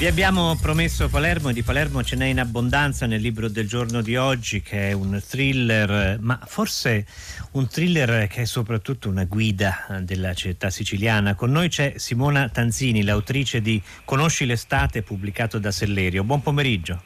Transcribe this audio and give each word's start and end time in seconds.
Vi 0.00 0.06
abbiamo 0.06 0.56
promesso 0.56 1.10
Palermo 1.10 1.50
e 1.50 1.52
di 1.52 1.62
Palermo 1.62 2.02
ce 2.02 2.16
n'è 2.16 2.24
in 2.24 2.40
abbondanza 2.40 3.04
nel 3.04 3.20
libro 3.20 3.50
del 3.50 3.68
giorno 3.68 4.00
di 4.00 4.16
oggi 4.16 4.62
che 4.62 4.88
è 4.88 4.92
un 4.92 5.22
thriller, 5.22 6.16
ma 6.20 6.40
forse 6.42 7.04
un 7.52 7.68
thriller 7.68 8.26
che 8.26 8.40
è 8.40 8.44
soprattutto 8.46 9.10
una 9.10 9.24
guida 9.24 10.00
della 10.00 10.32
città 10.32 10.70
siciliana. 10.70 11.34
Con 11.34 11.50
noi 11.50 11.68
c'è 11.68 11.98
Simona 11.98 12.48
Tanzini, 12.48 13.02
l'autrice 13.04 13.60
di 13.60 13.78
Conosci 14.06 14.46
l'estate 14.46 15.02
pubblicato 15.02 15.58
da 15.58 15.70
Sellerio. 15.70 16.24
Buon 16.24 16.40
pomeriggio. 16.40 17.02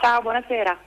Ciao, 0.00 0.22
buonasera. 0.22 0.78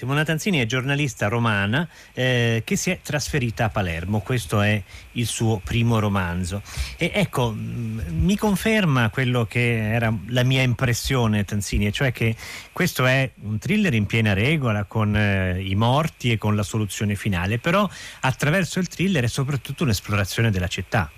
Simona 0.00 0.24
Tanzini 0.24 0.60
è 0.60 0.64
giornalista 0.64 1.28
romana 1.28 1.86
eh, 2.14 2.62
che 2.64 2.76
si 2.76 2.90
è 2.90 3.00
trasferita 3.02 3.66
a 3.66 3.68
Palermo, 3.68 4.20
questo 4.20 4.62
è 4.62 4.82
il 5.12 5.26
suo 5.26 5.60
primo 5.62 5.98
romanzo. 5.98 6.62
E 6.96 7.10
ecco, 7.12 7.50
mm, 7.50 7.98
mi 8.08 8.34
conferma 8.34 9.10
quello 9.10 9.44
che 9.44 9.92
era 9.92 10.10
la 10.28 10.42
mia 10.42 10.62
impressione, 10.62 11.44
Tanzini, 11.44 11.92
cioè 11.92 12.12
che 12.12 12.34
questo 12.72 13.04
è 13.04 13.30
un 13.42 13.58
thriller 13.58 13.92
in 13.92 14.06
piena 14.06 14.32
regola 14.32 14.84
con 14.84 15.14
eh, 15.14 15.60
i 15.60 15.74
morti 15.74 16.32
e 16.32 16.38
con 16.38 16.56
la 16.56 16.62
soluzione 16.62 17.14
finale, 17.14 17.58
però 17.58 17.86
attraverso 18.20 18.78
il 18.78 18.88
thriller 18.88 19.24
è 19.24 19.28
soprattutto 19.28 19.82
un'esplorazione 19.82 20.50
della 20.50 20.68
città. 20.68 21.10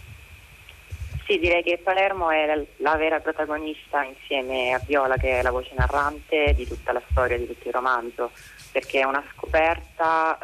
Sì, 1.24 1.38
direi 1.38 1.62
che 1.62 1.78
Palermo 1.78 2.30
è 2.30 2.46
la, 2.46 2.60
la, 2.78 2.96
vera 2.96 3.20
protagonista 3.20 4.02
insieme 4.02 4.72
a 4.72 4.80
Viola 4.84 5.16
che 5.16 5.38
è 5.38 5.42
la 5.42 5.52
voce 5.52 5.70
narrante 5.76 6.52
di 6.56 6.66
tutta 6.66 6.90
la 6.90 7.00
storia, 7.10 7.38
di 7.38 7.46
tutto 7.46 7.68
il 7.68 7.74
romanzo 7.74 8.32
perché 8.72 9.00
è 9.00 9.04
una 9.04 9.22
scoperta 9.34 10.38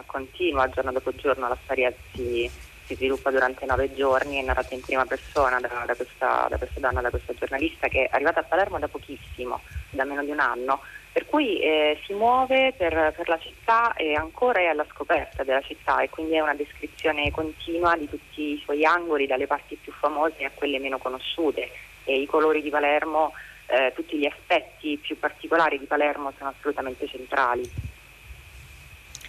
eh, 0.00 0.02
continua 0.06 0.68
giorno 0.70 0.92
dopo 0.92 1.14
giorno, 1.14 1.46
la 1.46 1.58
storia 1.62 1.92
si, 2.12 2.50
si, 2.84 2.94
sviluppa 2.94 3.30
durante 3.30 3.66
nove 3.66 3.94
giorni, 3.94 4.40
è 4.40 4.44
narrata 4.44 4.74
in 4.74 4.80
prima 4.80 5.04
persona 5.04 5.60
da, 5.60 5.84
da, 5.86 5.94
questa, 5.94 6.46
da, 6.48 6.56
questa, 6.56 6.80
donna, 6.80 7.02
da 7.02 7.10
questa 7.10 7.34
giornalista 7.34 7.88
che 7.88 8.04
è 8.04 8.08
arrivata 8.12 8.40
a 8.40 8.44
Palermo 8.44 8.78
da 8.78 8.88
pochissimo, 8.88 9.60
da 9.90 10.04
meno 10.04 10.24
di 10.24 10.30
un 10.30 10.40
anno, 10.40 10.80
per 11.12 11.26
cui 11.26 11.60
eh, 11.60 12.00
si 12.06 12.14
muove 12.14 12.72
per, 12.76 13.12
per, 13.14 13.28
la 13.28 13.38
città 13.38 13.92
e 13.92 14.14
ancora 14.14 14.60
è 14.60 14.66
alla 14.66 14.86
scoperta 14.90 15.44
della 15.44 15.60
città 15.60 16.00
e 16.00 16.08
quindi 16.08 16.34
è 16.34 16.40
una 16.40 16.54
descrizione 16.54 17.30
continua 17.30 17.94
di 17.96 18.08
tutti 18.08 18.54
i 18.54 18.60
suoi 18.64 18.86
angoli, 18.86 19.26
dalle 19.26 19.46
parti 19.46 19.76
più 19.76 19.92
famose 19.92 20.44
a 20.44 20.50
quelle 20.54 20.78
meno 20.78 20.96
conosciute. 20.96 21.70
E 22.04 22.18
i 22.18 22.26
colori 22.26 22.62
di 22.62 22.70
Palermo 22.70 23.32
eh, 23.70 23.92
tutti 23.94 24.18
gli 24.18 24.26
aspetti 24.26 24.98
più 25.00 25.18
particolari 25.18 25.78
di 25.78 25.86
Palermo 25.86 26.32
sono 26.36 26.52
assolutamente 26.56 27.06
centrali. 27.06 27.62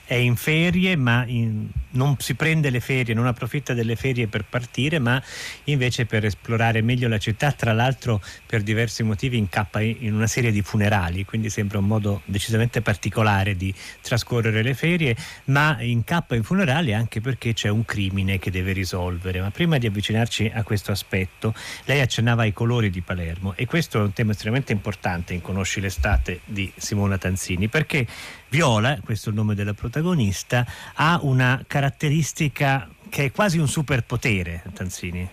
È 0.03 0.15
in 0.15 0.35
ferie 0.35 0.95
ma 0.95 1.23
in, 1.27 1.69
non 1.91 2.15
si 2.19 2.35
prende 2.35 2.69
le 2.69 2.79
ferie, 2.79 3.13
non 3.13 3.27
approfitta 3.27 3.73
delle 3.73 3.95
ferie 3.95 4.27
per 4.27 4.45
partire, 4.45 4.99
ma 4.99 5.21
invece 5.65 6.05
per 6.05 6.25
esplorare 6.25 6.81
meglio 6.81 7.07
la 7.07 7.17
città, 7.17 7.51
tra 7.51 7.73
l'altro 7.73 8.21
per 8.45 8.61
diversi 8.61 9.03
motivi 9.03 9.37
incappa 9.37 9.81
in 9.81 10.13
una 10.13 10.27
serie 10.27 10.51
di 10.51 10.61
funerali, 10.61 11.25
quindi 11.25 11.49
sembra 11.49 11.79
un 11.79 11.85
modo 11.85 12.21
decisamente 12.25 12.81
particolare 12.81 13.55
di 13.55 13.73
trascorrere 14.01 14.61
le 14.61 14.73
ferie, 14.73 15.15
ma 15.45 15.77
incappa 15.81 16.35
in 16.35 16.43
funerali 16.43 16.93
anche 16.93 17.21
perché 17.21 17.53
c'è 17.53 17.69
un 17.69 17.85
crimine 17.85 18.39
che 18.39 18.51
deve 18.51 18.71
risolvere. 18.71 19.41
Ma 19.41 19.51
prima 19.51 19.77
di 19.77 19.87
avvicinarci 19.87 20.51
a 20.53 20.63
questo 20.63 20.91
aspetto, 20.91 21.53
lei 21.85 22.01
accennava 22.01 22.43
ai 22.43 22.53
colori 22.53 22.89
di 22.89 23.01
Palermo 23.01 23.53
e 23.55 23.65
questo 23.65 23.99
è 23.99 24.01
un 24.01 24.13
tema 24.13 24.31
estremamente 24.31 24.71
importante 24.71 25.33
in 25.33 25.41
Conosci 25.41 25.79
l'estate 25.79 26.41
di 26.45 26.71
Simona 26.75 27.17
Tanzini, 27.17 27.67
perché 27.67 28.05
Viola, 28.51 28.99
questo 29.01 29.29
è 29.29 29.31
il 29.31 29.37
nome 29.37 29.55
della 29.55 29.71
protagonista, 29.71 30.65
ha 30.95 31.19
una 31.21 31.63
caratteristica 31.65 32.89
che 33.09 33.23
è 33.23 33.31
quasi 33.31 33.57
un 33.57 33.67
superpotere, 33.67 34.61
Tanzini? 34.75 35.25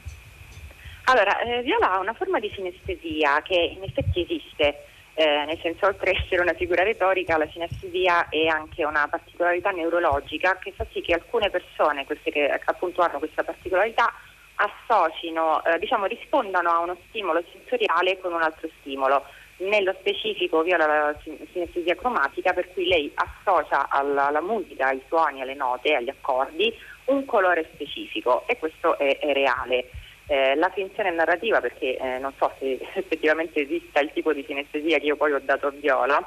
Allora, 1.07 1.41
eh, 1.41 1.63
Viola 1.63 1.95
ha 1.95 1.99
una 1.99 2.15
forma 2.15 2.39
di 2.39 2.49
sinestesia 2.55 3.43
che 3.43 3.57
in 3.57 3.83
effetti 3.83 4.23
esiste, 4.23 4.85
eh, 5.15 5.45
nel 5.47 5.59
senso 5.61 5.87
oltre 5.87 6.11
ad 6.11 6.17
essere 6.23 6.43
una 6.43 6.55
figura 6.55 6.85
retorica, 6.85 7.37
la 7.37 7.49
sinestesia 7.51 8.29
è 8.29 8.47
anche 8.47 8.85
una 8.85 9.09
particolarità 9.09 9.71
neurologica 9.71 10.57
che 10.59 10.73
fa 10.77 10.87
sì 10.93 11.01
che 11.01 11.15
alcune 11.15 11.51
persone, 11.51 12.07
queste 12.07 12.31
che 12.31 12.49
appunto 12.67 13.03
hanno 13.03 13.19
questa 13.19 13.43
particolarità, 13.43 14.15
associno, 14.55 15.65
eh, 15.65 15.81
diciamo 15.81 16.07
rispondano 16.07 16.71
a 16.71 16.79
uno 16.79 16.97
stimolo 17.09 17.43
sensoriale 17.51 18.21
con 18.21 18.33
un 18.33 18.43
altro 18.43 18.69
stimolo 18.79 19.25
nello 19.59 19.95
specifico 19.99 20.63
viola 20.63 20.87
la 20.87 21.17
sinestesia 21.23 21.95
cromatica 21.97 22.53
per 22.53 22.73
cui 22.73 22.87
lei 22.87 23.13
associa 23.15 23.89
alla, 23.89 24.29
alla, 24.29 24.41
musica, 24.41 24.89
ai 24.89 25.03
suoni, 25.09 25.41
alle 25.41 25.55
note, 25.55 25.95
agli 25.95 26.09
accordi 26.09 26.73
un 27.07 27.25
colore 27.25 27.69
specifico 27.73 28.45
e 28.47 28.59
questo 28.59 28.99
è, 28.99 29.19
è 29.19 29.33
reale. 29.33 29.91
Eh, 30.27 30.55
la 30.57 30.69
finzione 30.71 31.11
narrativa, 31.11 31.61
perché 31.61 31.97
eh, 31.97 32.19
non 32.19 32.33
so 32.39 32.53
se 32.59 32.79
effettivamente 32.95 33.63
esista 33.63 34.01
il 34.01 34.13
tipo 34.13 34.33
di 34.33 34.45
sinestesia 34.47 34.99
che 34.99 35.07
io 35.07 35.17
poi 35.17 35.33
ho 35.33 35.41
dato 35.43 35.69
a 35.69 35.71
Viola, 35.71 36.19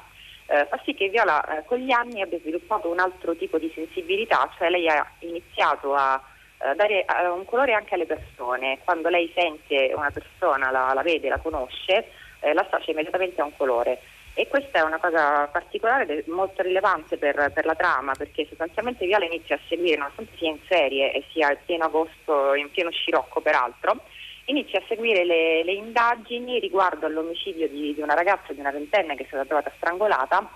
eh, 0.48 0.66
fa 0.70 0.80
sì 0.84 0.94
che 0.94 1.08
Viola 1.10 1.60
eh, 1.60 1.66
con 1.66 1.78
gli 1.78 1.92
anni 1.92 2.22
abbia 2.22 2.40
sviluppato 2.40 2.90
un 2.90 3.00
altro 3.00 3.36
tipo 3.36 3.58
di 3.58 3.72
sensibilità, 3.74 4.52
cioè 4.58 4.70
lei 4.70 4.88
ha 4.90 5.08
iniziato 5.20 5.94
a 5.94 6.22
eh, 6.58 6.76
dare 6.76 7.06
eh, 7.06 7.28
un 7.28 7.46
colore 7.46 7.74
anche 7.74 7.94
alle 7.94 8.06
persone. 8.06 8.80
Quando 8.84 9.10
lei 9.10 9.32
sente 9.34 9.94
una 9.96 10.12
persona, 10.12 10.72
la, 10.72 10.92
la 10.94 11.02
vede, 11.04 11.30
la 11.30 11.38
conosce, 11.38 12.08
eh, 12.42 12.54
la 12.54 12.68
associa 12.70 12.92
immediatamente 12.92 13.42
a 13.42 13.46
un 13.46 13.56
colore. 13.56 14.02
E 14.34 14.48
questa 14.48 14.80
è 14.80 14.82
una 14.82 14.98
cosa 14.98 15.48
particolare, 15.48 16.24
molto 16.28 16.62
rilevante 16.62 17.18
per, 17.18 17.52
per, 17.54 17.66
la 17.66 17.76
trama, 17.76 18.14
perché 18.14 18.46
sostanzialmente 18.48 19.06
Viola 19.06 19.26
inizia 19.26 19.56
a 19.56 19.60
seguire, 19.68 19.98
nonostante 19.98 20.32
sia 20.38 20.50
in 20.50 20.60
serie 20.70 21.12
e 21.12 21.26
sia 21.32 21.52
in 21.52 21.58
pieno 21.66 21.86
agosto, 21.86 22.54
in 22.54 22.72
pieno 22.72 22.92
scirocco 22.92 23.42
peraltro, 23.42 24.04
inizia 24.46 24.80
a 24.80 24.84
seguire 24.88 25.26
le, 25.26 25.64
le 25.64 25.74
indagini 25.74 26.60
riguardo 26.60 27.06
all'omicidio 27.06 27.68
di, 27.68 27.94
di, 27.94 28.02
una 28.02 28.14
ragazza 28.14 28.54
di 28.54 28.62
una 28.62 28.72
ventenne 28.72 29.16
che 29.16 29.24
è 29.24 29.28
stata 29.28 29.44
trovata 29.44 29.72
strangolata, 29.76 30.50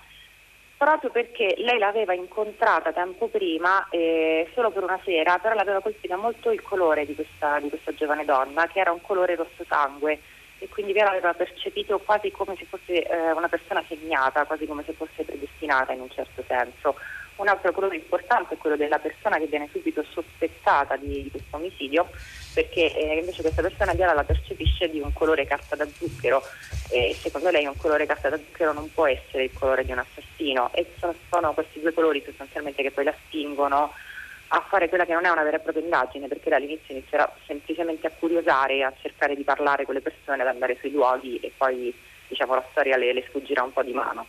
proprio 0.78 1.10
perché 1.10 1.54
lei 1.58 1.78
l'aveva 1.78 2.14
incontrata 2.14 2.92
tempo 2.92 3.28
prima, 3.28 3.86
eh, 3.90 4.48
solo 4.54 4.70
per 4.70 4.84
una 4.84 5.00
sera, 5.04 5.38
però 5.38 5.54
l'aveva 5.54 5.80
colpita 5.80 6.16
molto 6.16 6.50
il 6.50 6.62
colore 6.62 7.04
di 7.04 7.14
questa, 7.14 7.58
di 7.60 7.68
questa 7.68 7.92
giovane 7.92 8.24
donna, 8.24 8.66
che 8.68 8.80
era 8.80 8.90
un 8.92 9.02
colore 9.02 9.34
rosso 9.34 9.64
sangue 9.68 10.18
e 10.58 10.68
quindi 10.68 10.92
Vera 10.92 11.10
aveva 11.10 11.34
percepito 11.34 11.98
quasi 11.98 12.30
come 12.30 12.56
se 12.56 12.64
fosse 12.64 13.02
eh, 13.02 13.32
una 13.32 13.48
persona 13.48 13.84
segnata, 13.86 14.44
quasi 14.44 14.66
come 14.66 14.82
se 14.84 14.92
fosse 14.92 15.24
predestinata 15.24 15.92
in 15.92 16.00
un 16.00 16.10
certo 16.10 16.42
senso. 16.46 16.96
Un 17.36 17.48
altro 17.48 17.70
colore 17.72 17.96
importante 17.96 18.54
è 18.54 18.56
quello 18.56 18.76
della 18.76 18.98
persona 18.98 19.36
che 19.36 19.46
viene 19.46 19.68
subito 19.70 20.02
sospettata 20.02 20.96
di, 20.96 21.24
di 21.24 21.30
questo 21.30 21.56
omicidio, 21.56 22.08
perché 22.54 22.96
eh, 22.96 23.18
invece 23.18 23.42
questa 23.42 23.60
persona 23.60 23.92
Viola 23.92 24.14
la 24.14 24.24
percepisce 24.24 24.88
di 24.88 25.00
un 25.00 25.12
colore 25.12 25.44
carta 25.44 25.76
da 25.76 25.86
zucchero 25.86 26.42
e 26.88 27.14
secondo 27.20 27.50
lei 27.50 27.66
un 27.66 27.76
colore 27.76 28.06
carta 28.06 28.30
da 28.30 28.38
zucchero 28.38 28.72
non 28.72 28.90
può 28.90 29.06
essere 29.06 29.44
il 29.44 29.52
colore 29.52 29.84
di 29.84 29.92
un 29.92 29.98
assassino 29.98 30.70
e 30.72 30.90
sono, 30.98 31.14
sono 31.28 31.52
questi 31.52 31.80
due 31.80 31.92
colori 31.92 32.22
sostanzialmente 32.24 32.82
che 32.82 32.90
poi 32.90 33.04
la 33.04 33.14
spingono 33.26 33.92
a 34.48 34.64
fare 34.68 34.88
quella 34.88 35.04
che 35.04 35.12
non 35.12 35.24
è 35.24 35.30
una 35.30 35.42
vera 35.42 35.56
e 35.56 35.60
propria 35.60 35.82
indagine, 35.82 36.28
perché 36.28 36.54
all'inizio 36.54 36.94
inizierà 36.94 37.30
semplicemente 37.46 38.06
a 38.06 38.12
curiosare, 38.16 38.84
a 38.84 38.92
cercare 39.00 39.34
di 39.34 39.42
parlare 39.42 39.84
con 39.84 39.94
le 39.94 40.00
persone, 40.00 40.42
ad 40.42 40.48
andare 40.48 40.76
sui 40.80 40.90
luoghi 40.90 41.38
e 41.38 41.52
poi 41.56 41.94
diciamo, 42.28 42.54
la 42.54 42.64
storia 42.70 42.96
le, 42.96 43.12
le 43.12 43.24
sfuggirà 43.28 43.62
un 43.62 43.72
po' 43.72 43.82
di 43.82 43.92
mano. 43.92 44.26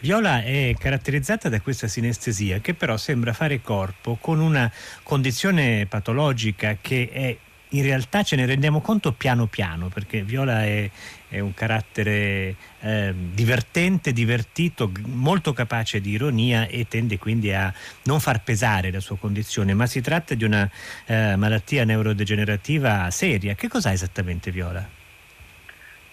Viola 0.00 0.42
è 0.44 0.74
caratterizzata 0.78 1.48
da 1.48 1.60
questa 1.60 1.88
sinestesia 1.88 2.60
che 2.60 2.74
però 2.74 2.96
sembra 2.96 3.32
fare 3.32 3.60
corpo 3.60 4.16
con 4.20 4.38
una 4.38 4.70
condizione 5.02 5.86
patologica 5.88 6.76
che 6.80 7.08
è 7.12 7.36
in 7.70 7.82
realtà 7.82 8.22
ce 8.22 8.36
ne 8.36 8.46
rendiamo 8.46 8.80
conto 8.80 9.12
piano 9.12 9.46
piano 9.46 9.88
perché 9.88 10.22
Viola 10.22 10.64
è, 10.64 10.90
è 11.28 11.40
un 11.40 11.52
carattere 11.54 12.56
eh, 12.80 13.14
divertente, 13.32 14.12
divertito, 14.12 14.90
molto 15.06 15.52
capace 15.52 16.00
di 16.00 16.10
ironia 16.10 16.66
e 16.66 16.86
tende 16.88 17.18
quindi 17.18 17.52
a 17.52 17.72
non 18.04 18.20
far 18.20 18.42
pesare 18.42 18.90
la 18.90 19.00
sua 19.00 19.18
condizione, 19.18 19.74
ma 19.74 19.86
si 19.86 20.00
tratta 20.00 20.34
di 20.34 20.44
una 20.44 20.68
eh, 21.06 21.36
malattia 21.36 21.84
neurodegenerativa 21.84 23.10
seria. 23.10 23.54
Che 23.54 23.68
cos'ha 23.68 23.92
esattamente 23.92 24.50
Viola? 24.50 24.97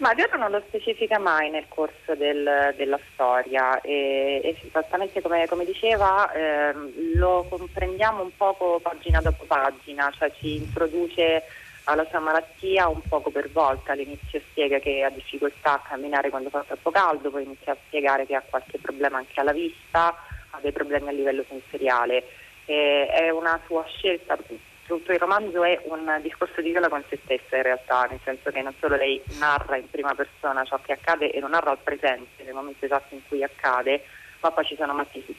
Ma 0.06 0.14
Viola 0.14 0.36
non 0.36 0.52
lo 0.52 0.62
specifica 0.68 1.18
mai 1.18 1.50
nel 1.50 1.66
corso 1.68 2.14
del, 2.14 2.76
della 2.78 3.00
storia 3.12 3.82
e, 3.82 4.40
e 4.44 4.56
esattamente 4.64 5.20
come, 5.20 5.48
come 5.48 5.66
diceva 5.66 6.32
eh, 6.32 6.76
lo 7.16 7.44
comprendiamo 7.50 8.22
un 8.22 8.30
poco 8.38 8.80
pagina 8.80 9.20
dopo 9.20 9.46
pagina, 9.46 10.14
cioè 10.16 10.32
ci 10.40 10.58
introduce 10.58 11.42
alla 11.86 12.06
sua 12.08 12.20
malattia 12.20 12.88
un 12.88 13.02
poco 13.08 13.32
per 13.32 13.50
volta. 13.50 13.94
All'inizio 13.94 14.40
spiega 14.52 14.78
che 14.78 15.04
ha 15.04 15.10
difficoltà 15.10 15.74
a 15.74 15.82
camminare 15.90 16.30
quando 16.30 16.52
fa 16.52 16.64
troppo 16.68 16.92
caldo, 16.92 17.32
poi 17.32 17.42
inizia 17.42 17.72
a 17.72 17.78
spiegare 17.88 18.28
che 18.28 18.36
ha 18.36 18.44
qualche 18.48 18.78
problema 18.78 19.18
anche 19.18 19.40
alla 19.40 19.54
vista, 19.54 20.16
ha 20.52 20.60
dei 20.62 20.72
problemi 20.72 21.08
a 21.08 21.14
livello 21.14 21.44
sensoriale. 21.48 22.28
E 22.66 23.08
è 23.08 23.32
una 23.32 23.60
sua 23.66 23.84
scelta, 23.88 24.38
tutto 24.86 25.12
il 25.12 25.20
romanzo 25.20 25.64
è 25.64 25.82
un 25.86 26.20
discorso 26.22 26.62
di 26.62 26.72
viola 26.72 26.90
con 26.90 27.04
se 27.10 27.20
stessa 27.24 27.58
in 27.58 27.64
realtà, 27.64 28.08
nel 28.10 28.20
senso 28.24 28.52
che 28.52 28.62
non 28.62 28.74
solo 28.80 28.96
lei 28.96 29.22
narra 29.40 29.78
in 29.78 29.90
prima 29.90 30.14
persona 30.14 30.64
ciò 30.64 30.80
che 30.82 30.94
accade 30.94 31.32
e 31.32 31.40
lo 31.40 31.48
narra 31.48 31.72
al 31.72 31.80
presente, 31.84 32.44
nel 32.44 32.54
momento 32.54 32.86
esatto 32.86 33.14
in 33.16 33.22
cui 33.28 33.44
accade, 33.44 34.04
ma 34.42 34.52
poi 34.52 34.66
ci 34.66 34.76
sono 34.76 34.94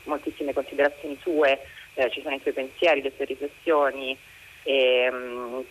moltissime 0.04 0.52
considerazioni 0.52 1.16
sue, 1.20 1.60
eh, 1.94 2.10
ci 2.10 2.22
sono 2.22 2.34
i 2.34 2.40
suoi 2.40 2.54
pensieri, 2.54 3.02
le 3.02 3.12
sue 3.14 3.24
riflessioni. 3.24 4.18
E, 4.64 5.08
um, 5.12 5.64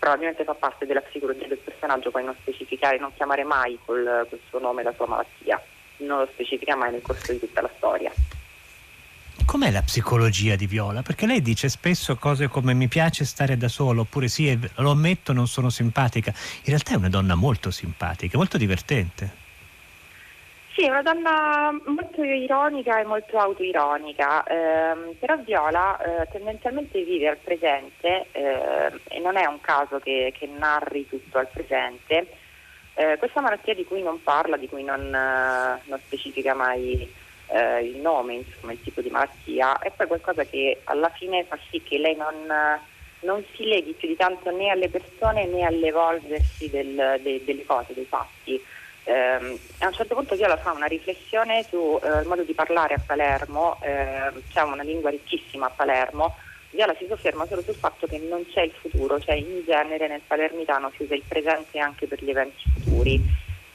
probabilmente 0.00 0.42
fa 0.42 0.54
parte 0.54 0.84
della 0.84 1.00
psicologia 1.00 1.46
del 1.46 1.58
personaggio, 1.58 2.10
poi 2.10 2.24
non 2.24 2.34
specificare, 2.40 2.98
non 2.98 3.14
chiamare 3.14 3.44
mai 3.44 3.78
col, 3.84 4.26
col 4.28 4.40
suo 4.48 4.58
nome 4.58 4.82
la 4.82 4.92
sua 4.92 5.06
malattia, 5.06 5.62
non 5.98 6.18
lo 6.18 6.28
specifica 6.32 6.74
mai 6.74 6.90
nel 6.90 7.02
corso 7.02 7.30
di 7.30 7.38
tutta 7.38 7.60
la 7.60 7.70
storia. 7.76 8.12
Com'è 9.46 9.70
la 9.70 9.82
psicologia 9.82 10.56
di 10.56 10.66
Viola? 10.66 11.02
Perché 11.02 11.24
lei 11.24 11.40
dice 11.40 11.68
spesso 11.68 12.16
cose 12.16 12.48
come 12.48 12.74
mi 12.74 12.88
piace 12.88 13.24
stare 13.24 13.56
da 13.56 13.68
solo, 13.68 14.00
oppure 14.00 14.26
sì, 14.26 14.58
lo 14.78 14.90
ammetto, 14.90 15.32
non 15.32 15.46
sono 15.46 15.70
simpatica. 15.70 16.32
In 16.34 16.64
realtà 16.66 16.94
è 16.94 16.96
una 16.96 17.08
donna 17.08 17.36
molto 17.36 17.70
simpatica, 17.70 18.36
molto 18.36 18.58
divertente. 18.58 19.44
Sì, 20.74 20.84
è 20.84 20.90
una 20.90 21.02
donna 21.02 21.70
molto 21.86 22.24
ironica 22.24 22.98
e 22.98 23.04
molto 23.04 23.38
autoironica, 23.38 24.42
eh, 24.42 25.16
però 25.18 25.36
Viola 25.36 25.96
eh, 25.96 26.28
tendenzialmente 26.32 27.02
vive 27.04 27.28
al 27.28 27.38
presente 27.38 28.26
eh, 28.32 29.00
e 29.04 29.20
non 29.20 29.36
è 29.36 29.46
un 29.46 29.60
caso 29.60 30.00
che, 30.00 30.34
che 30.36 30.46
narri 30.48 31.08
tutto 31.08 31.38
al 31.38 31.48
presente. 31.48 32.26
Eh, 32.94 33.16
questa 33.16 33.40
malattia 33.40 33.74
di 33.74 33.84
cui 33.84 34.02
non 34.02 34.20
parla, 34.22 34.56
di 34.56 34.68
cui 34.68 34.82
non, 34.82 35.02
eh, 35.02 35.80
non 35.84 36.00
specifica 36.04 36.52
mai 36.52 37.24
eh, 37.48 37.84
il 37.84 37.96
nome, 37.96 38.34
insomma, 38.34 38.72
il 38.72 38.82
tipo 38.82 39.00
di 39.00 39.10
malattia, 39.10 39.78
è 39.78 39.90
poi 39.94 40.06
qualcosa 40.06 40.44
che 40.44 40.80
alla 40.84 41.10
fine 41.10 41.44
fa 41.44 41.58
sì 41.70 41.82
che 41.82 41.98
lei 41.98 42.16
non, 42.16 42.34
non 43.20 43.44
si 43.54 43.64
leghi 43.64 43.92
più 43.92 44.08
di 44.08 44.16
tanto 44.16 44.50
né 44.50 44.70
alle 44.70 44.88
persone 44.88 45.46
né 45.46 45.64
all'evolversi 45.64 46.68
del, 46.70 47.20
de, 47.22 47.42
delle 47.44 47.64
cose, 47.64 47.94
dei 47.94 48.06
fatti. 48.06 48.60
Eh, 49.04 49.58
a 49.78 49.86
un 49.86 49.92
certo 49.92 50.16
punto 50.16 50.34
Viola 50.34 50.56
fa 50.56 50.72
una 50.72 50.86
riflessione 50.86 51.62
sul 51.62 52.00
eh, 52.02 52.26
modo 52.26 52.42
di 52.42 52.54
parlare 52.54 52.94
a 52.94 53.02
Palermo, 53.04 53.78
eh, 53.80 54.32
c'è 54.52 54.62
una 54.62 54.82
lingua 54.82 55.10
ricchissima 55.10 55.66
a 55.66 55.70
Palermo, 55.70 56.34
Viola 56.70 56.94
si 56.98 57.06
sofferma 57.06 57.46
solo 57.46 57.62
sul 57.62 57.76
fatto 57.76 58.08
che 58.08 58.18
non 58.18 58.44
c'è 58.50 58.62
il 58.62 58.72
futuro, 58.72 59.20
cioè 59.20 59.36
in 59.36 59.62
genere 59.64 60.08
nel 60.08 60.22
palermitano 60.26 60.90
si 60.96 61.04
usa 61.04 61.14
il 61.14 61.22
presente 61.26 61.78
anche 61.78 62.08
per 62.08 62.22
gli 62.22 62.30
eventi 62.30 62.64
futuri 62.74 63.22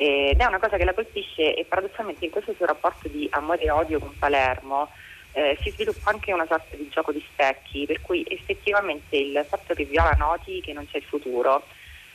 ed 0.01 0.39
è 0.39 0.45
una 0.45 0.57
cosa 0.57 0.77
che 0.77 0.83
la 0.83 0.95
colpisce 0.95 1.53
e 1.53 1.63
paradossalmente 1.63 2.25
in 2.25 2.31
questo 2.31 2.53
suo 2.53 2.65
rapporto 2.65 3.07
di 3.07 3.27
amore 3.33 3.61
e 3.61 3.69
odio 3.69 3.99
con 3.99 4.17
Palermo 4.17 4.89
eh, 5.33 5.55
si 5.61 5.69
sviluppa 5.69 6.09
anche 6.09 6.33
una 6.33 6.47
sorta 6.47 6.75
di 6.75 6.89
gioco 6.89 7.11
di 7.11 7.23
specchi, 7.31 7.85
per 7.85 8.01
cui 8.01 8.25
effettivamente 8.27 9.15
il 9.15 9.45
fatto 9.47 9.75
che 9.75 9.83
Viola 9.83 10.15
noti 10.17 10.59
che 10.59 10.73
non 10.73 10.87
c'è 10.89 10.97
il 10.97 11.03
futuro 11.03 11.63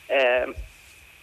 eh, 0.07 0.53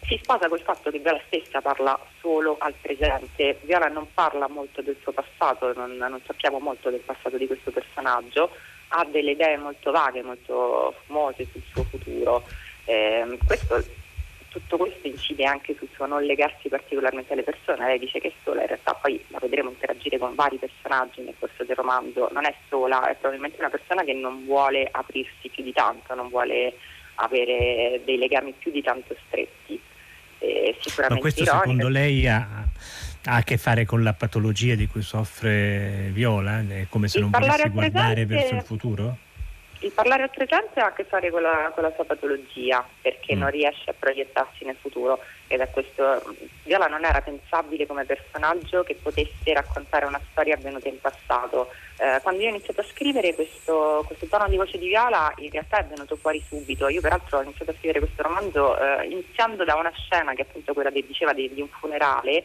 si 0.06 0.18
sposa 0.22 0.48
col 0.48 0.62
fatto 0.62 0.90
che 0.90 1.00
Viola 1.00 1.20
stessa 1.26 1.60
parla 1.60 2.00
solo 2.18 2.56
al 2.58 2.72
presente, 2.80 3.58
Viola 3.64 3.88
non 3.88 4.06
parla 4.14 4.48
molto 4.48 4.80
del 4.80 4.96
suo 5.02 5.12
passato, 5.12 5.74
non, 5.74 5.94
non 5.94 6.18
sappiamo 6.24 6.60
molto 6.60 6.88
del 6.88 7.00
passato 7.00 7.36
di 7.36 7.46
questo 7.46 7.72
personaggio, 7.72 8.50
ha 8.88 9.04
delle 9.04 9.32
idee 9.32 9.58
molto 9.58 9.90
vaghe, 9.90 10.22
molto 10.22 10.94
famose 11.04 11.46
sul 11.52 11.62
suo 11.70 11.84
futuro. 11.84 12.42
Eh, 12.86 13.38
questo 13.46 13.82
tutto 14.54 14.76
questo 14.76 15.08
incide 15.08 15.44
anche 15.46 15.74
sul 15.76 15.88
suo 15.92 16.06
non 16.06 16.22
legarsi 16.22 16.68
particolarmente 16.68 17.32
alle 17.32 17.42
persone. 17.42 17.86
Lei 17.86 17.98
dice 17.98 18.20
che 18.20 18.28
è 18.28 18.32
sola, 18.44 18.60
in 18.60 18.68
realtà 18.68 18.94
poi 18.94 19.22
la 19.28 19.38
vedremo 19.40 19.70
interagire 19.70 20.16
con 20.16 20.36
vari 20.36 20.58
personaggi 20.58 21.22
nel 21.22 21.34
corso 21.36 21.64
del 21.64 21.74
romanzo, 21.74 22.28
non 22.32 22.44
è 22.44 22.54
sola, 22.68 23.08
è 23.08 23.16
probabilmente 23.16 23.58
una 23.58 23.70
persona 23.70 24.04
che 24.04 24.12
non 24.12 24.44
vuole 24.44 24.88
aprirsi 24.88 25.48
più 25.48 25.64
di 25.64 25.72
tanto, 25.72 26.14
non 26.14 26.28
vuole 26.28 26.74
avere 27.16 28.00
dei 28.04 28.16
legami 28.16 28.54
più 28.56 28.70
di 28.70 28.80
tanto 28.80 29.16
stretti. 29.26 29.80
Eh, 30.38 30.76
sicuramente 30.80 31.14
Ma 31.14 31.20
questo 31.20 31.42
ironica. 31.42 31.64
secondo 31.64 31.88
lei 31.88 32.28
ha, 32.28 32.46
ha, 33.24 33.34
a 33.36 33.42
che 33.42 33.56
fare 33.56 33.84
con 33.84 34.04
la 34.04 34.12
patologia 34.12 34.76
di 34.76 34.86
cui 34.86 35.02
soffre 35.02 36.10
Viola? 36.12 36.60
È 36.60 36.86
come 36.88 37.08
se 37.08 37.18
il 37.18 37.24
non 37.24 37.32
volesse 37.32 37.70
guardare 37.70 38.24
presente... 38.24 38.34
verso 38.34 38.54
il 38.54 38.62
futuro? 38.62 39.18
Il 39.84 39.92
parlare 39.92 40.22
al 40.22 40.30
presente 40.30 40.80
ha 40.80 40.86
a 40.86 40.92
che 40.94 41.04
fare 41.04 41.30
con 41.30 41.42
la, 41.42 41.70
con 41.74 41.82
la 41.82 41.92
sua 41.94 42.06
patologia 42.06 42.82
perché 43.02 43.36
mm. 43.36 43.38
non 43.38 43.50
riesce 43.50 43.90
a 43.90 43.94
proiettarsi 43.96 44.64
nel 44.64 44.78
futuro 44.80 45.20
ed 45.46 45.60
è 45.60 45.68
questo 45.68 46.34
Viola 46.62 46.86
non 46.86 47.04
era 47.04 47.20
pensabile 47.20 47.86
come 47.86 48.06
personaggio 48.06 48.82
che 48.82 48.94
potesse 48.94 49.52
raccontare 49.52 50.06
una 50.06 50.20
storia 50.30 50.54
avvenuta 50.54 50.88
in 50.88 50.98
passato. 50.98 51.68
Eh, 51.98 52.18
quando 52.22 52.40
io 52.40 52.46
ho 52.46 52.52
iniziato 52.52 52.80
a 52.80 52.84
scrivere 52.84 53.34
questo, 53.34 54.02
questo, 54.06 54.24
tono 54.26 54.48
di 54.48 54.56
voce 54.56 54.78
di 54.78 54.88
Viola 54.88 55.30
in 55.36 55.50
realtà 55.50 55.80
è 55.80 55.84
venuto 55.84 56.16
fuori 56.16 56.42
subito. 56.48 56.88
Io 56.88 57.02
peraltro 57.02 57.36
ho 57.36 57.42
iniziato 57.42 57.72
a 57.72 57.74
scrivere 57.74 57.98
questo 57.98 58.22
romanzo 58.22 58.78
eh, 58.78 59.04
iniziando 59.04 59.64
da 59.64 59.74
una 59.74 59.92
scena 59.94 60.32
che 60.32 60.42
appunto 60.42 60.72
quella 60.72 60.90
che 60.90 61.04
diceva 61.06 61.34
di, 61.34 61.52
di 61.52 61.60
un 61.60 61.68
funerale 61.68 62.44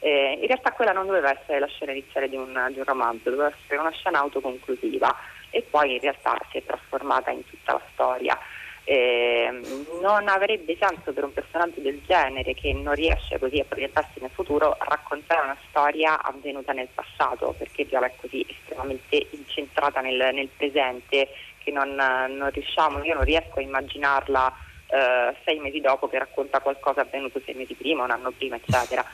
eh, 0.00 0.38
in 0.40 0.46
realtà 0.46 0.72
quella 0.72 0.92
non 0.92 1.06
doveva 1.06 1.30
essere 1.30 1.60
la 1.60 1.66
scena 1.66 1.92
iniziale 1.92 2.28
di 2.28 2.36
un, 2.36 2.68
di 2.72 2.78
un 2.78 2.84
romanzo, 2.84 3.30
doveva 3.30 3.52
essere 3.62 3.78
una 3.78 3.92
scena 3.92 4.18
autoconclusiva 4.18 5.14
e 5.50 5.62
poi 5.68 5.94
in 5.94 6.00
realtà 6.00 6.38
si 6.50 6.58
è 6.58 6.64
trasformata 6.64 7.30
in 7.30 7.44
tutta 7.44 7.72
la 7.72 7.82
storia. 7.92 8.38
Eh, 8.84 9.60
non 10.00 10.26
avrebbe 10.28 10.76
senso 10.80 11.12
per 11.12 11.24
un 11.24 11.32
personaggio 11.32 11.80
del 11.80 12.00
genere 12.06 12.54
che 12.54 12.72
non 12.72 12.94
riesce 12.94 13.38
così 13.38 13.60
a 13.60 13.64
proiettarsi 13.64 14.20
nel 14.20 14.30
futuro 14.30 14.76
raccontare 14.80 15.44
una 15.44 15.56
storia 15.68 16.20
avvenuta 16.20 16.72
nel 16.72 16.88
passato 16.92 17.54
perché 17.56 17.84
Viola 17.84 18.06
è 18.06 18.14
così 18.18 18.44
estremamente 18.48 19.28
incentrata 19.30 20.00
nel, 20.00 20.30
nel 20.32 20.48
presente 20.48 21.28
che 21.58 21.70
non, 21.70 21.94
non, 21.94 22.50
riusciamo, 22.50 23.04
io 23.04 23.14
non 23.14 23.22
riesco 23.22 23.58
a 23.58 23.62
immaginarla 23.62 24.56
eh, 24.86 25.36
sei 25.44 25.58
mesi 25.58 25.80
dopo 25.80 26.08
che 26.08 26.18
racconta 26.18 26.60
qualcosa 26.60 27.02
avvenuto 27.02 27.40
sei 27.44 27.54
mesi 27.54 27.74
prima, 27.74 28.04
un 28.04 28.10
anno 28.10 28.30
prima 28.30 28.56
eccetera 28.56 29.04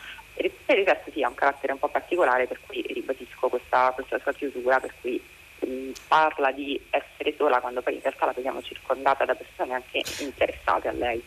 per 0.66 0.78
il 0.78 0.84
resto 0.84 1.10
sì 1.12 1.22
ha 1.22 1.28
un 1.28 1.34
carattere 1.34 1.72
un 1.72 1.78
po' 1.78 1.88
particolare 1.88 2.46
per 2.46 2.60
cui 2.66 2.82
ribadisco 2.82 3.48
questa, 3.48 3.90
questa 3.94 4.18
sua 4.18 4.32
chiusura 4.32 4.78
per 4.80 4.92
cui 5.00 5.20
parla 6.06 6.52
di 6.52 6.80
essere 6.90 7.34
sola 7.36 7.60
quando 7.60 7.82
poi 7.82 7.94
in 7.94 8.00
realtà 8.02 8.26
la 8.26 8.32
vediamo 8.32 8.62
circondata 8.62 9.24
da 9.24 9.34
persone 9.34 9.74
anche 9.74 10.02
interessate 10.20 10.88
a 10.88 10.92
lei. 10.92 11.22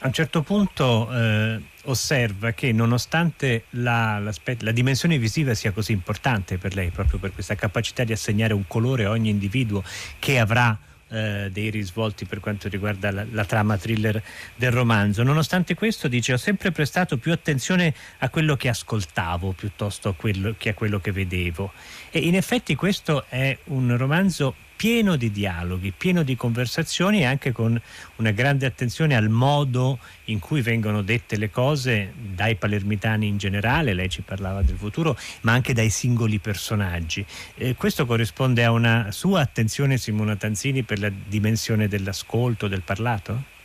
A 0.00 0.06
un 0.06 0.12
certo 0.12 0.42
punto 0.42 1.12
eh, 1.12 1.60
osserva 1.84 2.52
che 2.52 2.72
nonostante 2.72 3.64
la, 3.70 4.20
la, 4.20 4.70
dimensione 4.70 5.18
visiva 5.18 5.54
sia 5.54 5.72
così 5.72 5.90
importante 5.90 6.56
per 6.56 6.76
lei, 6.76 6.90
proprio 6.90 7.18
per 7.18 7.32
questa 7.32 7.56
capacità 7.56 8.04
di 8.04 8.12
assegnare 8.12 8.54
un 8.54 8.64
colore 8.68 9.06
a 9.06 9.10
ogni 9.10 9.28
individuo 9.28 9.82
che 10.20 10.38
avrà 10.38 10.76
eh, 11.08 11.48
dei 11.52 11.70
risvolti 11.70 12.24
per 12.24 12.40
quanto 12.40 12.68
riguarda 12.68 13.10
la, 13.10 13.24
la, 13.30 13.44
trama 13.44 13.76
thriller 13.76 14.22
del 14.54 14.70
romanzo. 14.70 15.22
Nonostante 15.22 15.74
questo, 15.74 16.08
dice, 16.08 16.34
ho 16.34 16.36
sempre 16.36 16.70
prestato 16.70 17.16
più 17.16 17.32
attenzione 17.32 17.94
a 18.18 18.28
quello 18.28 18.56
che 18.56 18.68
ascoltavo 18.68 19.52
piuttosto 19.52 20.10
a 20.10 20.14
quello, 20.14 20.54
che 20.56 20.70
a 20.70 20.74
quello 20.74 21.00
che 21.00 21.12
vedevo. 21.12 21.72
E 22.10 22.20
in 22.20 22.34
effetti 22.34 22.74
questo 22.74 23.24
è 23.28 23.56
un 23.64 23.96
romanzo 23.96 24.54
pieno 24.78 25.16
di 25.16 25.32
dialoghi, 25.32 25.90
pieno 25.90 26.22
di 26.22 26.36
conversazioni 26.36 27.22
e 27.22 27.24
anche 27.24 27.50
con 27.50 27.78
una 28.16 28.30
grande 28.30 28.64
attenzione 28.64 29.16
al 29.16 29.28
modo 29.28 29.98
in 30.26 30.38
cui 30.38 30.62
vengono 30.62 31.02
dette 31.02 31.36
le 31.36 31.50
cose 31.50 32.12
dai 32.16 32.54
palermitani 32.54 33.26
in 33.26 33.38
generale, 33.38 33.92
lei 33.92 34.08
ci 34.08 34.22
parlava 34.22 34.62
del 34.62 34.76
futuro, 34.76 35.18
ma 35.40 35.52
anche 35.52 35.72
dai 35.72 35.90
singoli 35.90 36.38
personaggi. 36.38 37.26
Eh, 37.56 37.74
questo 37.74 38.06
corrisponde 38.06 38.62
a 38.62 38.70
una 38.70 39.10
sua 39.10 39.40
attenzione, 39.40 39.98
Simona 39.98 40.36
Tanzini, 40.36 40.84
per 40.84 41.00
la 41.00 41.10
dimensione 41.10 41.88
dell'ascolto, 41.88 42.68
del 42.68 42.82
parlato? 42.82 43.57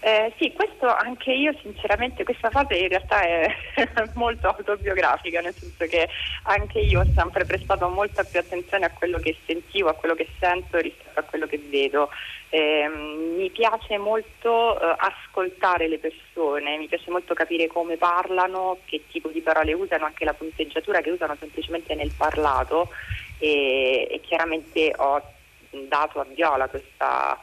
Eh, 0.00 0.32
sì, 0.38 0.52
questo 0.52 0.86
anche 0.86 1.32
io 1.32 1.52
sinceramente, 1.60 2.22
questa 2.22 2.50
fase 2.50 2.76
in 2.76 2.88
realtà 2.88 3.20
è 3.20 3.52
molto 4.14 4.46
autobiografica, 4.46 5.40
nel 5.40 5.54
senso 5.58 5.86
che 5.86 6.08
anche 6.44 6.78
io 6.78 7.00
ho 7.00 7.06
sempre 7.16 7.44
prestato 7.44 7.88
molta 7.88 8.22
più 8.22 8.38
attenzione 8.38 8.84
a 8.84 8.92
quello 8.92 9.18
che 9.18 9.36
sentivo, 9.44 9.88
a 9.88 9.94
quello 9.94 10.14
che 10.14 10.28
sento 10.38 10.78
rispetto 10.78 11.18
a 11.18 11.24
quello 11.24 11.46
che 11.46 11.58
vedo. 11.68 12.10
Eh, 12.50 12.88
mi 12.88 13.50
piace 13.50 13.98
molto 13.98 14.80
eh, 14.80 14.94
ascoltare 14.98 15.88
le 15.88 15.98
persone, 15.98 16.78
mi 16.78 16.86
piace 16.86 17.10
molto 17.10 17.34
capire 17.34 17.66
come 17.66 17.96
parlano, 17.96 18.78
che 18.84 19.02
tipo 19.10 19.28
di 19.30 19.40
parole 19.40 19.72
usano, 19.72 20.04
anche 20.04 20.24
la 20.24 20.32
punteggiatura 20.32 21.00
che 21.00 21.10
usano 21.10 21.36
semplicemente 21.40 21.96
nel 21.96 22.12
parlato 22.16 22.90
e, 23.38 24.06
e 24.08 24.20
chiaramente 24.20 24.92
ho 24.96 25.22
dato 25.70 26.20
a 26.20 26.26
Viola 26.32 26.68
questa 26.68 27.38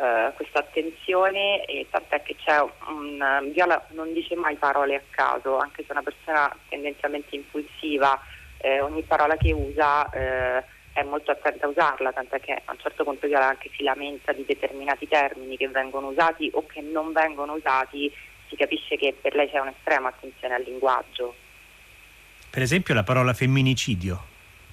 eh, 0.00 0.32
questa 0.34 0.60
attenzione 0.60 1.64
e 1.66 1.86
tant'è 1.90 2.22
che 2.22 2.34
c'è 2.36 2.58
un 2.88 3.50
Viola 3.52 3.84
non 3.90 4.14
dice 4.14 4.34
mai 4.34 4.56
parole 4.56 4.94
a 4.94 5.02
caso, 5.10 5.58
anche 5.58 5.82
se 5.82 5.88
è 5.88 5.92
una 5.92 6.02
persona 6.02 6.56
tendenzialmente 6.70 7.36
impulsiva, 7.36 8.18
eh, 8.58 8.80
ogni 8.80 9.02
parola 9.02 9.36
che 9.36 9.52
usa 9.52 10.08
eh, 10.10 10.64
è 10.94 11.02
molto 11.02 11.32
attenta 11.32 11.66
a 11.66 11.68
usarla, 11.68 12.12
tant'è 12.12 12.40
che 12.40 12.62
a 12.64 12.72
un 12.72 12.78
certo 12.78 13.04
punto 13.04 13.26
Viola 13.26 13.48
anche 13.48 13.70
si 13.76 13.82
lamenta 13.82 14.32
di 14.32 14.44
determinati 14.46 15.06
termini 15.06 15.58
che 15.58 15.68
vengono 15.68 16.08
usati 16.08 16.50
o 16.54 16.64
che 16.64 16.80
non 16.80 17.12
vengono 17.12 17.52
usati, 17.52 18.10
si 18.48 18.56
capisce 18.56 18.96
che 18.96 19.14
per 19.20 19.34
lei 19.34 19.50
c'è 19.50 19.58
un'estrema 19.58 20.08
attenzione 20.08 20.54
al 20.54 20.62
linguaggio. 20.62 21.34
Per 22.48 22.62
esempio 22.62 22.94
la 22.94 23.04
parola 23.04 23.34
femminicidio. 23.34 24.28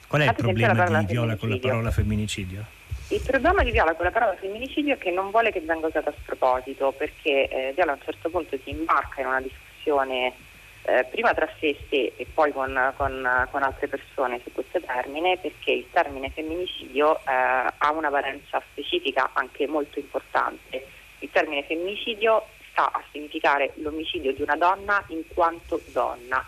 Qual 0.07 0.21
è 0.21 0.27
Ad 0.27 0.37
il 0.37 0.43
problema 0.43 0.99
di 0.99 1.05
Viola 1.05 1.35
con 1.35 1.49
la 1.49 1.59
parola 1.59 1.91
femminicidio? 1.91 2.75
Il 3.09 3.21
problema 3.21 3.63
di 3.63 3.71
Viola 3.71 3.93
con 3.93 4.03
la 4.03 4.11
parola 4.11 4.35
femminicidio 4.35 4.95
è 4.95 4.97
che 4.97 5.11
non 5.11 5.31
vuole 5.31 5.53
che 5.53 5.61
venga 5.61 5.87
usata 5.87 6.09
a 6.09 6.13
sproposito, 6.21 6.91
perché 6.91 7.47
eh, 7.47 7.71
Viola 7.73 7.93
a 7.93 7.95
un 7.95 8.01
certo 8.03 8.29
punto 8.29 8.57
si 8.63 8.71
imbarca 8.71 9.21
in 9.21 9.27
una 9.27 9.39
discussione 9.39 10.33
eh, 10.81 11.05
prima 11.09 11.33
tra 11.33 11.47
sé 11.57 11.67
e 11.67 11.77
sé 11.89 12.13
e 12.17 12.27
poi 12.33 12.51
con, 12.51 12.93
con, 12.97 13.47
con, 13.49 13.63
altre 13.63 13.87
persone 13.87 14.41
su 14.43 14.51
questo 14.51 14.81
termine 14.81 15.37
perché 15.37 15.71
il 15.71 15.87
termine 15.89 16.31
femminicidio 16.31 17.19
eh, 17.19 17.21
ha 17.77 17.91
una 17.93 18.09
valenza 18.09 18.61
specifica 18.71 19.29
anche 19.31 19.67
molto 19.67 19.99
importante. 19.99 20.85
Il 21.19 21.29
termine 21.31 21.63
femminicidio 21.63 22.45
sta 22.71 22.91
a 22.91 23.01
significare 23.11 23.71
l'omicidio 23.75 24.33
di 24.33 24.41
una 24.41 24.57
donna 24.57 25.01
in 25.07 25.23
quanto 25.33 25.79
donna 25.93 26.45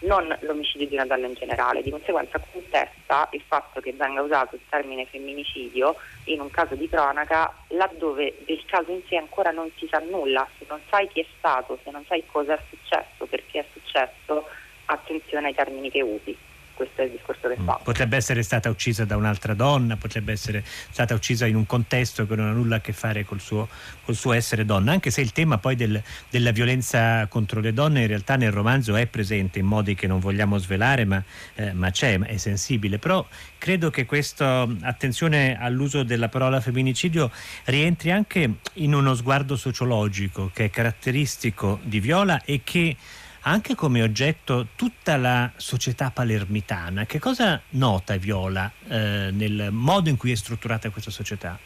non 0.00 0.36
l'omicidio 0.40 0.86
di 0.86 0.94
una 0.94 1.06
donna 1.06 1.26
in 1.26 1.34
generale. 1.34 1.82
Di 1.82 1.90
conseguenza 1.90 2.40
contesta 2.52 3.28
il 3.32 3.42
fatto 3.46 3.80
che 3.80 3.92
venga 3.92 4.22
usato 4.22 4.54
il 4.54 4.60
termine 4.68 5.06
femminicidio 5.06 5.96
in 6.24 6.40
un 6.40 6.50
caso 6.50 6.74
di 6.74 6.88
cronaca 6.88 7.52
laddove 7.68 8.34
del 8.44 8.62
caso 8.66 8.92
in 8.92 9.02
sé 9.08 9.16
ancora 9.16 9.50
non 9.50 9.70
si 9.76 9.86
sa 9.90 9.98
nulla, 9.98 10.46
se 10.58 10.66
non 10.68 10.80
sai 10.88 11.08
chi 11.08 11.20
è 11.20 11.26
stato, 11.38 11.78
se 11.82 11.90
non 11.90 12.04
sai 12.06 12.24
cosa 12.26 12.54
è 12.54 12.60
successo, 12.68 13.26
perché 13.26 13.60
è 13.60 13.64
successo, 13.72 14.46
attenzione 14.86 15.48
ai 15.48 15.54
termini 15.54 15.90
che 15.90 16.02
usi 16.02 16.36
questo 16.78 17.02
è 17.02 17.06
il 17.06 17.10
discorso 17.10 17.48
che 17.48 17.60
mm. 17.60 17.64
fa. 17.64 17.80
Potrebbe 17.82 18.16
essere 18.16 18.44
stata 18.44 18.70
uccisa 18.70 19.04
da 19.04 19.16
un'altra 19.16 19.52
donna, 19.52 19.96
potrebbe 19.96 20.30
essere 20.30 20.62
stata 20.64 21.12
uccisa 21.12 21.44
in 21.44 21.56
un 21.56 21.66
contesto 21.66 22.24
che 22.24 22.36
non 22.36 22.46
ha 22.46 22.52
nulla 22.52 22.76
a 22.76 22.80
che 22.80 22.92
fare 22.92 23.24
col 23.24 23.40
suo, 23.40 23.68
col 24.04 24.14
suo 24.14 24.32
essere 24.32 24.64
donna, 24.64 24.92
anche 24.92 25.10
se 25.10 25.20
il 25.20 25.32
tema 25.32 25.58
poi 25.58 25.74
del, 25.74 26.00
della 26.30 26.52
violenza 26.52 27.26
contro 27.26 27.60
le 27.60 27.72
donne 27.72 28.02
in 28.02 28.06
realtà 28.06 28.36
nel 28.36 28.52
romanzo 28.52 28.94
è 28.94 29.06
presente 29.06 29.58
in 29.58 29.66
modi 29.66 29.96
che 29.96 30.06
non 30.06 30.20
vogliamo 30.20 30.56
svelare, 30.58 31.04
ma, 31.04 31.20
eh, 31.56 31.72
ma 31.72 31.90
c'è, 31.90 32.16
è 32.20 32.36
sensibile. 32.36 32.98
Però 32.98 33.26
credo 33.58 33.90
che 33.90 34.06
questa 34.06 34.64
attenzione 34.82 35.58
all'uso 35.60 36.04
della 36.04 36.28
parola 36.28 36.60
femminicidio 36.60 37.32
rientri 37.64 38.12
anche 38.12 38.58
in 38.74 38.94
uno 38.94 39.14
sguardo 39.14 39.56
sociologico 39.56 40.52
che 40.54 40.66
è 40.66 40.70
caratteristico 40.70 41.80
di 41.82 41.98
Viola 41.98 42.40
e 42.44 42.60
che 42.62 42.96
anche 43.42 43.74
come 43.74 44.02
oggetto 44.02 44.68
tutta 44.76 45.16
la 45.16 45.50
società 45.56 46.10
palermitana. 46.10 47.06
Che 47.06 47.18
cosa 47.18 47.60
nota 47.70 48.16
Viola 48.16 48.70
eh, 48.88 49.30
nel 49.32 49.68
modo 49.70 50.08
in 50.08 50.16
cui 50.16 50.32
è 50.32 50.36
strutturata 50.36 50.90
questa 50.90 51.10
società? 51.10 51.58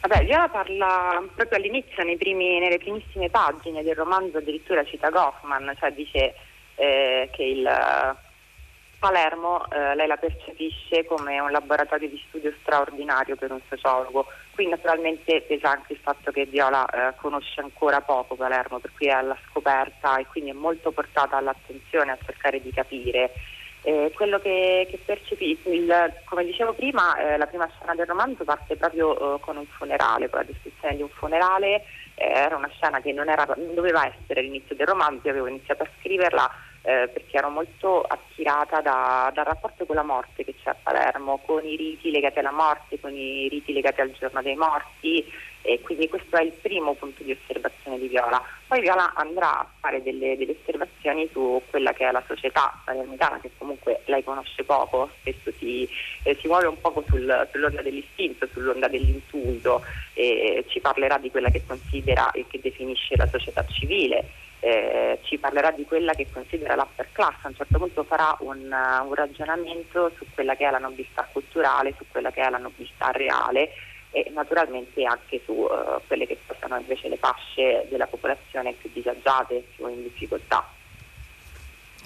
Vabbè, 0.00 0.24
Viola 0.24 0.48
parla 0.48 1.22
proprio 1.34 1.58
all'inizio, 1.58 2.02
primi, 2.16 2.58
nelle 2.58 2.78
primissime 2.78 3.28
pagine 3.28 3.82
del 3.82 3.94
romanzo, 3.94 4.38
addirittura 4.38 4.84
cita 4.84 5.10
Goffman, 5.10 5.74
cioè 5.78 5.92
dice 5.92 6.34
eh, 6.76 7.28
che 7.32 7.42
il 7.42 7.68
Palermo 9.00 9.64
eh, 9.70 9.94
lei 9.94 10.06
la 10.06 10.18
percepisce 10.18 11.06
come 11.06 11.40
un 11.40 11.50
laboratorio 11.50 12.06
di 12.06 12.22
studio 12.28 12.52
straordinario 12.60 13.34
per 13.34 13.50
un 13.50 13.60
sociologo. 13.66 14.26
Qui 14.54 14.68
naturalmente 14.68 15.40
pesa 15.40 15.70
anche 15.70 15.94
il 15.94 15.98
fatto 16.00 16.30
che 16.30 16.44
Viola 16.44 16.86
eh, 16.86 17.14
conosce 17.16 17.62
ancora 17.62 18.02
poco 18.02 18.34
Palermo, 18.36 18.78
per 18.78 18.92
cui 18.94 19.06
è 19.06 19.12
alla 19.12 19.36
scoperta 19.48 20.18
e 20.18 20.26
quindi 20.26 20.50
è 20.50 20.52
molto 20.52 20.92
portata 20.92 21.38
all'attenzione 21.38 22.12
a 22.12 22.18
cercare 22.22 22.60
di 22.60 22.70
capire. 22.72 23.32
Eh, 23.82 24.12
quello 24.14 24.38
che, 24.38 24.86
che 24.90 24.98
percepisco, 25.02 25.70
come 26.24 26.44
dicevo 26.44 26.74
prima, 26.74 27.16
eh, 27.16 27.38
la 27.38 27.46
prima 27.46 27.66
scena 27.74 27.94
del 27.94 28.04
romanzo 28.04 28.44
parte 28.44 28.76
proprio 28.76 29.36
eh, 29.36 29.40
con 29.40 29.56
un 29.56 29.64
funerale, 29.64 30.28
con 30.28 30.40
la 30.40 30.44
descrizione 30.44 30.96
di 30.96 31.02
un 31.02 31.08
funerale, 31.08 31.86
eh, 32.16 32.26
era 32.26 32.56
una 32.56 32.68
scena 32.68 33.00
che 33.00 33.14
non, 33.14 33.30
era, 33.30 33.46
non 33.56 33.74
doveva 33.74 34.04
essere 34.04 34.42
l'inizio 34.42 34.76
del 34.76 34.86
romanzo, 34.86 35.22
io 35.24 35.30
avevo 35.30 35.46
iniziato 35.46 35.84
a 35.84 35.88
scriverla 35.98 36.50
eh, 36.82 37.08
perché 37.12 37.36
ero 37.36 37.50
molto 37.50 38.02
attirata 38.02 38.80
da, 38.80 39.30
dal 39.34 39.44
rapporto 39.44 39.84
con 39.84 39.96
la 39.96 40.02
morte 40.02 40.44
che 40.44 40.54
c'è 40.62 40.70
a 40.70 40.76
Palermo, 40.82 41.40
con 41.44 41.64
i 41.64 41.76
riti 41.76 42.10
legati 42.10 42.38
alla 42.38 42.52
morte, 42.52 42.98
con 42.98 43.14
i 43.14 43.48
riti 43.48 43.72
legati 43.72 44.00
al 44.00 44.12
giorno 44.12 44.40
dei 44.40 44.56
morti 44.56 45.24
e 45.62 45.78
quindi 45.82 46.08
questo 46.08 46.36
è 46.36 46.42
il 46.42 46.52
primo 46.52 46.94
punto 46.94 47.22
di 47.22 47.32
osservazione 47.32 47.98
di 47.98 48.08
Viola. 48.08 48.42
Poi 48.66 48.80
Viola 48.80 49.12
andrà 49.14 49.58
a 49.58 49.68
fare 49.78 50.02
delle, 50.02 50.36
delle 50.38 50.56
osservazioni 50.58 51.28
su 51.30 51.60
quella 51.68 51.92
che 51.92 52.08
è 52.08 52.10
la 52.10 52.22
società 52.26 52.80
palermitana 52.82 53.40
che 53.40 53.50
comunque 53.58 54.00
lei 54.06 54.24
conosce 54.24 54.64
poco, 54.64 55.10
spesso 55.20 55.52
si, 55.58 55.86
eh, 56.22 56.34
si 56.40 56.46
muove 56.46 56.66
un 56.66 56.80
poco 56.80 57.04
sul, 57.08 57.48
sull'onda 57.52 57.82
dell'istinto, 57.82 58.48
sull'onda 58.50 58.88
dell'intuito 58.88 59.82
e 60.14 60.64
ci 60.68 60.80
parlerà 60.80 61.18
di 61.18 61.30
quella 61.30 61.50
che 61.50 61.62
considera 61.66 62.30
e 62.30 62.46
che 62.48 62.58
definisce 62.60 63.16
la 63.16 63.26
società 63.26 63.64
civile 63.66 64.39
eh, 64.60 65.18
ci 65.22 65.38
parlerà 65.38 65.70
di 65.70 65.84
quella 65.84 66.12
che 66.12 66.26
considera 66.30 66.74
l'upper 66.74 67.08
class, 67.12 67.34
a 67.42 67.48
un 67.48 67.54
certo 67.56 67.78
punto 67.78 68.04
farà 68.04 68.36
un, 68.40 68.58
uh, 68.58 69.06
un, 69.06 69.14
ragionamento 69.14 70.12
su 70.16 70.26
quella 70.34 70.54
che 70.54 70.66
è 70.66 70.70
la 70.70 70.78
nobiltà 70.78 71.26
culturale, 71.32 71.94
su 71.96 72.04
quella 72.10 72.30
che 72.30 72.42
è 72.42 72.50
la 72.50 72.58
nobiltà 72.58 73.10
reale 73.10 73.70
e 74.10 74.30
naturalmente 74.34 75.04
anche 75.04 75.40
su 75.44 75.52
uh, 75.52 76.00
quelle 76.06 76.26
che 76.26 76.38
sono 76.60 76.78
invece 76.78 77.08
le 77.08 77.16
fasce 77.16 77.86
della 77.88 78.06
popolazione 78.06 78.72
più 78.74 78.90
disagiate, 78.92 79.64
più 79.74 79.88
in 79.88 80.02
difficoltà. 80.02 80.66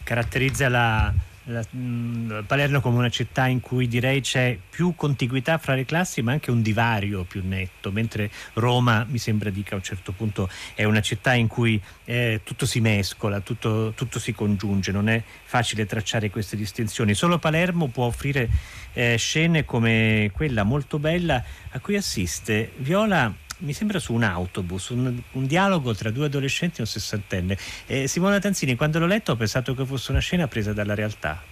Caratterizza 0.04 0.68
la, 0.68 1.12
la, 1.44 1.64
mh, 1.68 1.78
mm, 1.78 2.40
Palermo 2.46 2.80
come 2.80 2.98
una 2.98 3.10
città 3.10 3.46
in 3.46 3.60
cui 3.60 3.88
direi 3.88 4.20
c'è 4.20 4.58
più 4.70 4.94
contiguità 4.94 5.58
fra 5.58 5.74
le 5.74 5.84
classi 5.84 6.22
ma 6.22 6.32
anche 6.32 6.50
un 6.50 6.62
divario 6.62 7.24
più 7.24 7.42
netto, 7.44 7.90
mentre 7.90 8.30
Roma 8.54 9.06
mi 9.08 9.18
sembra 9.18 9.50
dica 9.50 9.74
a 9.74 9.78
un 9.78 9.82
certo 9.82 10.12
punto 10.12 10.48
è 10.74 10.84
una 10.84 11.00
città 11.00 11.34
in 11.34 11.46
cui 11.46 11.80
eh, 12.04 12.40
tutto 12.44 12.66
si 12.66 12.80
mescola, 12.80 13.40
tutto, 13.40 13.92
tutto, 13.94 14.18
si 14.18 14.32
congiunge, 14.32 14.92
non 14.92 15.08
è 15.08 15.22
facile 15.44 15.86
tracciare 15.86 16.30
queste 16.30 16.56
distinzioni. 16.56 17.14
Solo 17.14 17.38
Palermo 17.38 17.88
può 17.88 18.06
offrire 18.06 18.48
eh, 18.92 19.16
scene 19.16 19.64
come 19.64 20.30
quella 20.32 20.62
molto 20.62 20.98
bella 20.98 21.42
a 21.70 21.80
cui 21.80 21.96
assiste 21.96 22.72
Viola 22.76 23.32
mi 23.64 23.72
sembra 23.72 23.98
su 23.98 24.12
un 24.12 24.22
autobus, 24.22 24.90
un, 24.90 25.20
un, 25.32 25.46
dialogo 25.46 25.94
tra 25.94 26.10
due 26.10 26.26
adolescenti 26.26 26.78
e 26.78 26.80
un 26.80 26.86
sessantenne. 26.86 27.56
Eh, 27.86 28.06
Simona 28.06 28.38
Tanzini, 28.38 28.76
quando 28.76 28.98
l'ho 28.98 29.06
letto 29.06 29.32
ho 29.32 29.36
pensato 29.36 29.74
che 29.74 29.84
fosse 29.84 30.10
una 30.10 30.20
scena 30.20 30.46
presa 30.46 30.72
dalla 30.72 30.94
realtà. 30.94 31.42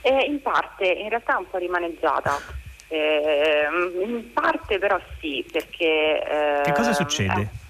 Eh, 0.00 0.24
in 0.24 0.40
parte, 0.40 0.86
in 0.86 1.08
realtà 1.08 1.34
è 1.34 1.38
un 1.38 1.48
po' 1.50 1.58
rimaneggiata. 1.58 2.38
Eh, 2.88 3.66
in 4.02 4.32
parte 4.32 4.78
però 4.78 4.98
sì, 5.20 5.46
perché... 5.50 6.62
che 6.64 6.72
cosa 6.72 6.94
succede? 6.94 7.40
Eh, 7.40 7.66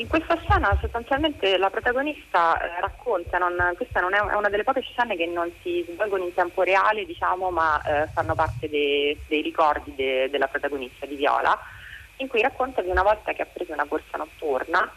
in 0.00 0.08
questa 0.08 0.36
scena 0.40 0.76
sostanzialmente 0.80 1.56
la 1.58 1.70
protagonista 1.70 2.58
eh, 2.58 2.80
racconta, 2.80 3.38
non, 3.38 3.54
questa 3.76 4.00
non 4.00 4.14
è, 4.14 4.18
è, 4.18 4.34
una 4.34 4.48
delle 4.48 4.64
poche 4.64 4.80
scene 4.80 5.14
che 5.14 5.26
non 5.26 5.48
si 5.62 5.86
svolgono 5.92 6.24
in 6.24 6.34
tempo 6.34 6.62
reale, 6.62 7.04
diciamo, 7.04 7.50
ma 7.50 7.80
eh, 7.82 8.08
fanno 8.08 8.34
parte 8.34 8.68
de, 8.68 9.16
dei 9.28 9.42
ricordi 9.42 9.94
de, 9.94 10.28
della 10.30 10.48
protagonista 10.48 11.06
di 11.06 11.14
Viola 11.16 11.56
in 12.20 12.28
cui 12.28 12.40
racconta 12.40 12.82
di 12.82 12.88
una 12.88 13.02
volta 13.02 13.32
che 13.32 13.42
ha 13.42 13.46
preso 13.50 13.72
una 13.72 13.84
borsa 13.84 14.16
notturna 14.16 14.90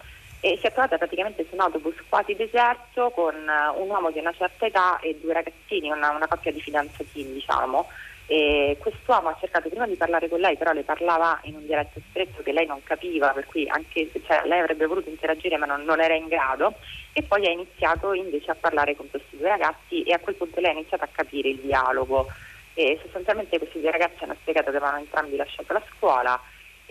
e 0.46 0.58
si 0.60 0.68
è 0.68 0.74
trovata 0.74 0.98
praticamente 0.98 1.46
su 1.48 1.56
un 1.56 1.62
autobus 1.62 1.96
quasi 2.10 2.36
deserto 2.36 3.12
con 3.12 3.34
uh, 3.34 3.82
un 3.82 3.90
uomo 3.90 4.12
di 4.12 4.20
una 4.20 4.34
certa 4.34 4.66
età 4.66 5.00
e 5.00 5.18
due 5.22 5.32
ragazzini, 5.32 5.90
una, 5.90 6.10
una 6.12 6.28
coppia 6.28 6.52
di 6.52 6.60
fidanzatini 6.60 7.32
diciamo. 7.32 7.88
E 8.26 8.76
quest'uomo 8.78 9.30
ha 9.30 9.38
cercato 9.40 9.70
prima 9.70 9.88
di 9.88 9.96
parlare 9.96 10.28
con 10.28 10.42
lei, 10.42 10.58
però 10.58 10.74
le 10.74 10.84
parlava 10.84 11.40
in 11.44 11.56
un 11.56 11.66
dialetto 11.66 12.02
stretto 12.10 12.42
che 12.42 12.52
lei 12.52 12.66
non 12.66 12.84
capiva, 12.84 13.30
per 13.30 13.46
cui 13.46 13.70
anche 13.70 14.10
cioè, 14.26 14.42
lei 14.44 14.60
avrebbe 14.60 14.86
voluto 14.86 15.08
interagire 15.08 15.56
ma 15.56 15.66
non, 15.66 15.84
non, 15.84 16.02
era 16.02 16.14
in 16.14 16.28
grado. 16.28 16.74
E 17.14 17.24
poi 17.24 17.46
ha 17.46 17.52
iniziato 17.52 18.12
invece 18.12 18.52
a 18.52 18.56
parlare 18.60 18.98
con 18.98 19.10
questi 19.10 19.38
due 19.38 19.48
ragazzi 19.48 20.04
e 20.04 20.12
a 20.12 20.20
quel 20.20 20.36
punto 20.36 20.60
lei 20.60 20.72
ha 20.72 20.74
iniziato 20.74 21.06
a 21.06 21.10
capire 21.10 21.48
il 21.48 21.60
dialogo. 21.60 22.28
E 22.74 23.00
sostanzialmente 23.02 23.58
questi 23.60 23.80
due 23.80 23.92
ragazzi 23.92 24.26
hanno 24.26 24.36
spiegato 24.42 24.72
che 24.72 24.78
avevano 24.78 24.98
entrambi 24.98 25.38
lasciato 25.38 25.72
la 25.72 25.84
scuola 25.96 26.38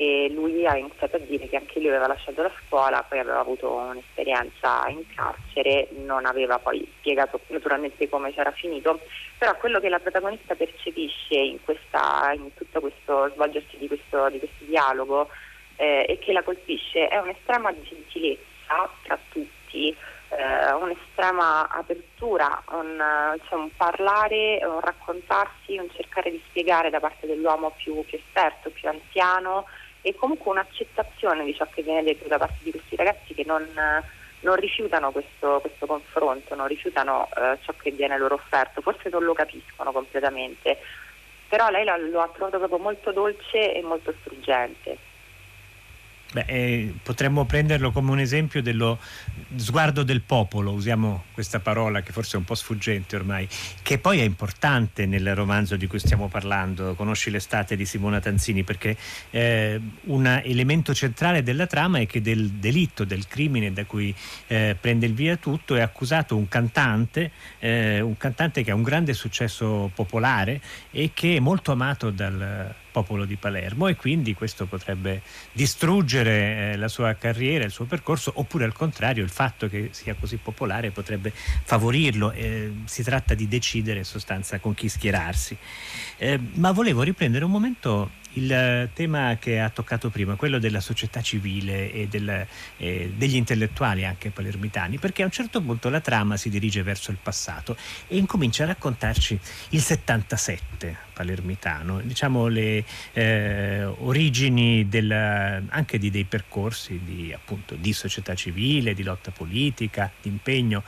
e 0.03 0.29
lui 0.31 0.67
ha 0.67 0.77
iniziato 0.77 1.15
a 1.15 1.21
dire 1.21 1.49
che 1.49 1.57
anche 1.57 1.79
lui 1.79 1.89
aveva 1.89 2.09
lasciato 2.09 2.43
la 2.43 2.51
scuola, 2.67 3.05
poi 3.09 3.21
aveva 3.21 3.39
avuto 3.39 3.73
un'esperienza 3.73 4.85
in 4.89 5.05
carcere, 5.15 5.91
non 6.05 6.27
aveva 6.27 6.59
poi 6.59 6.85
spiegato 6.99 7.41
naturalmente 7.49 8.09
come 8.09 8.33
c'era 8.35 8.51
finito, 8.51 8.99
però 9.39 9.57
quello 9.59 9.79
che 9.79 9.89
la 9.89 10.01
protagonista 10.01 10.57
percepisce 10.57 11.35
in, 11.35 11.63
questa, 11.63 12.33
in 12.35 12.53
tutto 12.55 12.81
questo 12.81 13.31
svolgersi 13.35 13.77
di 13.79 13.87
questo, 13.87 14.29
di 14.31 14.41
questo 14.41 14.65
dialogo 14.65 15.29
eh, 15.77 16.05
e 16.09 16.19
che 16.19 16.33
la 16.33 16.43
colpisce 16.43 17.07
è 17.07 17.19
un'estrema 17.19 17.73
gentilezza 17.81 18.91
tra 19.05 19.17
tutti, 19.31 19.97
eh, 20.31 20.73
un'estrema 20.73 21.69
apertura, 21.69 22.61
un, 22.73 23.39
cioè 23.49 23.57
un, 23.57 23.71
parlare, 23.77 24.59
un 24.65 24.81
raccontarsi, 24.81 25.79
un 25.79 25.89
cercare 25.95 26.33
di 26.33 26.43
spiegare 26.49 26.91
da 26.91 26.99
parte 26.99 27.29
dell'uomo 27.29 27.71
più, 27.77 28.05
più 28.05 28.19
esperto, 28.19 28.71
più 28.71 28.89
anziano 28.89 29.67
e 30.03 30.15
comunque 30.15 30.51
un'accettazione 30.51 31.45
di 31.45 31.55
ciò 31.55 31.67
che 31.73 31.83
viene 31.83 32.03
detto 32.03 32.29
da 32.29 32.39
parte 32.39 32.59
di 32.61 32.71
questi 32.71 32.97
ragazzi 32.97 33.35
che 33.35 33.45
non, 33.47 33.67
non 34.41 34.57
rifiutano 34.57 35.13
questo, 35.13 35.61
questo, 35.61 35.87
confronto, 35.87 36.55
non 36.55 36.67
rifiutano 36.67 37.29
eh, 37.37 37.59
ciò 37.63 37.73
che 37.81 37.93
viene 37.93 38.19
loro 38.19 38.35
offerto, 38.35 38.81
forse 38.81 39.09
non 39.09 39.25
lo 39.25 39.33
capiscono 39.33 39.93
completamente, 39.93 40.79
però 41.49 41.71
lei 41.71 41.85
lo, 41.85 41.97
lo 41.97 42.21
ha 42.21 42.29
trovato 42.29 42.59
proprio 42.59 42.79
molto 42.79 43.13
dolce 43.13 43.75
e 43.75 43.83
molto 43.83 44.13
struggente. 44.21 45.11
Beh, 46.33 46.45
eh, 46.47 46.95
potremmo 47.03 47.45
prenderlo 47.45 47.93
come 47.93 48.11
un 48.11 48.19
esempio 48.19 48.63
dello 48.63 48.99
sguardo 49.57 50.03
del 50.03 50.23
popolo, 50.23 50.73
usiamo 50.73 51.25
questa 51.35 51.61
parola 51.61 52.01
che 52.01 52.11
forse 52.13 52.37
è 52.37 52.39
un 52.39 52.45
po' 52.45 52.55
sfuggente 52.55 53.17
ormai, 53.17 53.47
che 53.83 53.99
poi 53.99 54.21
è 54.21 54.23
importante 54.23 55.05
nel 55.05 55.35
romanzo 55.35 55.77
di 55.77 55.87
cui 55.87 55.99
stiamo 55.99 56.29
parlando, 56.29 56.95
Conosci 56.95 57.29
l'estate 57.29 57.77
di 57.77 57.85
Simona 57.85 58.19
Tanzini, 58.19 58.65
perché 58.65 58.97
eh, 59.29 59.79
un 60.05 60.27
elemento 60.43 60.95
centrale 60.95 61.43
della 61.43 61.67
trama 61.67 61.99
è 61.99 62.07
che 62.07 62.23
del 62.23 62.49
delitto, 62.53 63.05
del 63.05 63.27
crimine 63.27 63.71
da 63.71 63.85
cui 63.85 64.15
eh, 64.47 64.75
prende 64.81 65.05
il 65.05 65.13
via 65.13 65.37
tutto 65.37 65.77
è 65.77 65.83
accusato 65.83 66.35
un 66.35 66.49
cantante, 66.49 67.31
eh, 67.59 68.01
un 68.01 68.17
cantante 68.17 68.63
che 68.63 68.71
ha 68.71 68.75
un 68.75 68.83
grande 68.83 69.13
successo 69.13 69.91
popolare 69.95 70.63
e 70.91 71.11
che 71.13 71.37
è 71.37 71.41
molto 71.41 71.73
amato 71.73 72.09
dal 72.09 72.81
popolo 72.93 73.25
di 73.25 73.35
Palermo 73.37 73.89
e 73.89 73.97
quindi 73.97 74.35
questo 74.35 74.67
potrebbe 74.67 75.23
distruggere 75.51 76.73
eh, 76.73 76.77
la 76.77 76.89
sua 76.89 77.15
carriera, 77.15 77.65
il 77.65 77.73
suo 77.73 77.87
percorso, 77.87 78.31
oppure 78.37 78.65
al 78.65 78.73
contrario 78.73 79.25
il 79.25 79.31
fatto 79.31 79.69
che 79.69 79.89
sia 79.91 80.15
così 80.15 80.37
popolare 80.37 80.91
potrebbe 80.91 81.33
favorirlo. 81.35 82.31
Eh, 82.31 82.73
si 82.85 83.03
tratta 83.03 83.35
di 83.35 83.49
decidere 83.49 83.99
in 84.01 84.05
sostanza 84.05 84.61
con 84.61 84.75
chi 84.75 84.89
schierarsi. 84.89 85.57
Eh, 86.19 86.39
ma 86.55 86.71
volevo 86.71 87.03
riprendere 87.03 87.45
un 87.45 87.51
momento 87.51 88.11
il 88.35 88.89
tema 88.95 89.37
che 89.39 89.61
ha 89.61 89.69
toccato 89.71 90.11
prima, 90.11 90.37
quello 90.37 90.59
della 90.59 90.81
società 90.81 91.21
civile 91.21 91.93
e 91.93 92.07
del, 92.09 92.47
eh, 92.77 93.13
degli 93.17 93.37
intellettuali 93.37 94.05
anche 94.05 94.31
palermitani, 94.31 94.99
perché 94.99 95.23
a 95.23 95.27
un 95.27 95.31
certo 95.31 95.61
punto 95.61 95.89
la 95.89 96.01
trama 96.01 96.37
si 96.37 96.49
dirige 96.49 96.83
verso 96.83 97.11
il 97.11 97.19
passato 97.23 97.77
e 98.09 98.17
incomincia 98.17 98.65
a 98.65 98.67
raccontarci 98.67 99.39
il 99.71 99.81
77 99.81 101.11
palermitano, 101.13 102.01
diciamo 102.01 102.47
le 102.47 102.85
eh, 103.13 103.85
origini 103.85 104.89
del, 104.89 105.11
anche 105.13 105.99
di 105.99 106.11
dei 106.11 106.25
percorsi 106.25 107.01
di, 107.05 107.33
appunto, 107.33 107.75
di 107.75 107.93
società 107.93 108.35
civile, 108.35 108.95
di 108.95 109.03
lotta 109.03 109.31
politica, 109.31 110.11
di 110.21 110.29
impegno 110.29 110.83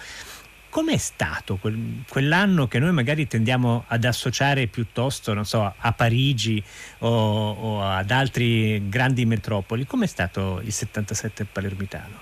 Com'è 0.75 0.97
stato 0.97 1.54
quel, 1.54 2.02
quell'anno 2.11 2.66
che 2.66 2.81
noi 2.81 2.90
magari 2.90 3.28
tendiamo 3.28 3.85
ad 3.87 4.02
associare 4.02 4.66
piuttosto, 4.66 5.45
so, 5.45 5.73
a 5.78 5.93
Parigi 5.93 6.61
o, 6.99 7.09
o, 7.09 7.81
ad 7.81 8.11
altri 8.11 8.88
grandi 8.88 9.25
metropoli? 9.25 9.87
Com'è 9.87 10.09
stato 10.09 10.59
il 10.64 10.73
77 10.73 11.45
palermitano? 11.45 12.19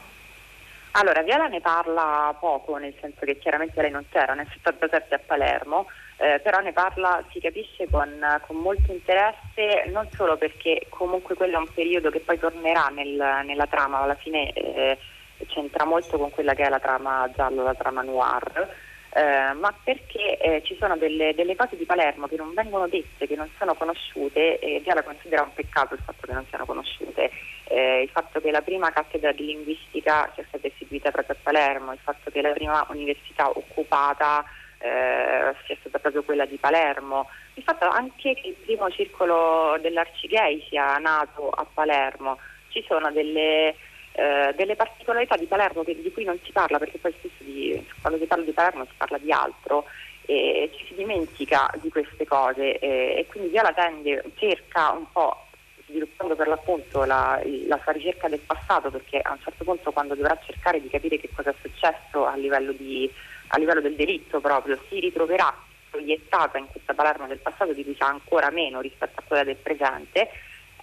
Allora, 0.90 1.23
Viola 1.23 1.47
ne 1.47 1.62
parla 1.62 2.37
poco, 2.38 2.76
nel 2.76 2.92
senso 3.00 3.25
che 3.25 3.38
chiaramente 3.38 3.80
lei 3.80 3.90
non 3.90 4.04
c'era 4.11 4.35
nel 4.35 4.49
77 4.52 5.14
a 5.14 5.21
Palermo, 5.25 5.87
eh, 6.18 6.38
però 6.40 6.61
ne 6.61 6.75
parla, 6.75 7.25
si 7.32 7.40
capisce, 7.40 7.88
con, 7.90 8.11
con, 8.47 8.56
molto 8.56 8.92
interesse, 8.92 9.88
non 9.90 10.06
solo 10.14 10.37
perché 10.37 10.88
comunque 10.90 11.37
quello 11.37 11.54
è 11.54 11.61
un 11.61 11.73
periodo 11.73 12.11
che 12.11 12.21
poi 12.21 12.38
tornerà 12.38 12.88
nel, 12.88 13.16
nella 13.47 13.66
trama, 13.66 14.00
alla 14.00 14.16
fine... 14.16 14.52
Eh, 14.52 14.99
c'entra 15.46 15.84
molto 15.84 16.18
con 16.18 16.30
quella 16.30 16.54
che 16.54 16.64
è 16.64 16.68
la 16.68 16.80
trama 16.80 17.30
giallo, 17.34 17.62
la 17.62 17.75
trama 17.75 18.02
noir, 18.02 18.68
eh, 19.14 19.52
ma 19.52 19.75
perché 19.84 20.38
eh, 20.38 20.62
ci 20.64 20.75
sono 20.78 20.96
delle, 20.96 21.34
delle, 21.34 21.54
cose 21.54 21.76
di 21.76 21.84
Palermo 21.84 22.26
che 22.26 22.37
non 22.37 22.54
vengono 22.54 22.88
dette, 22.88 23.26
che 23.26 23.37
non 23.37 23.50
sono 23.58 23.75
conosciute 23.75 24.58
e 24.58 24.80
già 24.82 24.94
la 24.94 25.02
considera 25.02 25.42
un 25.42 25.52
peccato 25.52 25.94
il 25.94 26.00
fatto 26.02 26.26
che 26.26 26.32
non 26.32 26.46
siano 26.49 26.64
conosciute. 26.64 27.30
Eh, 27.64 28.02
il 28.02 28.08
fatto 28.08 28.40
che 28.40 28.50
la 28.50 28.62
prima 28.62 28.90
cattedra 28.90 29.32
di 29.32 29.44
linguistica 29.44 30.30
sia 30.34 30.44
stata 30.49 30.66
istituita 30.66 31.11
proprio 31.11 31.37
a 31.37 31.40
Palermo, 31.42 31.92
il 31.92 31.99
fatto 32.02 32.30
che 32.30 32.40
la 32.40 32.52
prima 32.52 32.87
università 32.88 33.50
occupata 33.50 34.44
eh, 34.78 35.54
sia 35.66 35.76
stata 35.80 35.99
proprio 35.99 36.22
quella 36.22 36.44
di 36.44 36.56
Palermo, 36.56 37.28
il 37.54 37.62
fatto 37.62 37.88
anche 37.88 38.34
che 38.34 38.49
il 38.49 38.54
primo 38.54 38.90
circolo 38.90 39.76
dell'Arcigay 39.80 40.64
sia 40.68 40.96
nato 40.96 41.50
a 41.50 41.66
Palermo. 41.72 42.38
Ci 42.68 42.82
sono 42.88 43.12
delle, 43.12 43.75
eh, 44.12 44.52
delle 44.57 44.76
particolarità 44.76 45.37
di 45.37 45.47
Palermo 45.47 45.83
che, 45.85 46.00
di 46.00 46.12
cui 46.12 46.25
non 46.25 46.38
si 46.45 46.52
parla, 46.52 46.78
perché 46.78 46.99
poi 46.99 47.14
spesso 47.19 47.42
di, 47.42 47.85
quando 48.00 48.19
si 48.19 48.26
parla 48.26 48.45
di 48.45 48.52
Palermo 48.52 48.85
si 48.85 48.95
parla 48.97 49.19
di 49.19 49.33
altro 49.33 49.85
e 50.25 50.71
ci 50.76 50.87
si 50.87 50.95
dimentica 50.95 51.71
di 51.81 51.88
queste 51.88 52.26
cose 52.26 52.78
e, 52.78 53.19
e 53.19 53.26
quindi 53.28 53.49
Viola 53.49 53.73
tende, 53.73 54.23
cerca 54.37 54.92
un 54.92 55.11
po' 55.11 55.47
sviluppando 55.87 56.37
per 56.37 56.49
l'appunto 56.49 57.04
la, 57.04 57.40
la, 57.66 57.81
sua 57.83 57.92
ricerca 57.92 58.28
del 58.28 58.38
passato 58.38 58.90
perché 58.90 59.19
a 59.21 59.33
un 59.33 59.40
certo 59.42 59.64
punto 59.64 59.90
quando 59.92 60.14
dovrà 60.14 60.38
cercare 60.45 60.81
di 60.81 60.88
capire 60.88 61.19
che 61.19 61.28
cosa 61.35 61.50
è 61.50 61.54
successo 61.61 62.25
a 62.25 62.37
livello, 62.37 62.73
di, 62.73 63.11
a 63.49 63.59
livello 63.59 63.81
del 63.81 63.97
delitto 63.97 64.40
proprio 64.40 64.78
si 64.88 65.00
ritroverà 65.00 65.54
proiettata 65.90 66.57
in 66.57 66.66
questa 66.69 66.95
Palermo 66.95 67.26
del 67.26 67.38
passato 67.38 67.73
di 67.73 67.85
cui 67.85 67.97
sa 67.99 68.07
ancora 68.07 68.50
meno 68.50 68.81
rispetto 68.81 69.21
a 69.21 69.23
quella 69.26 69.45
del 69.45 69.57
presente 69.57 70.31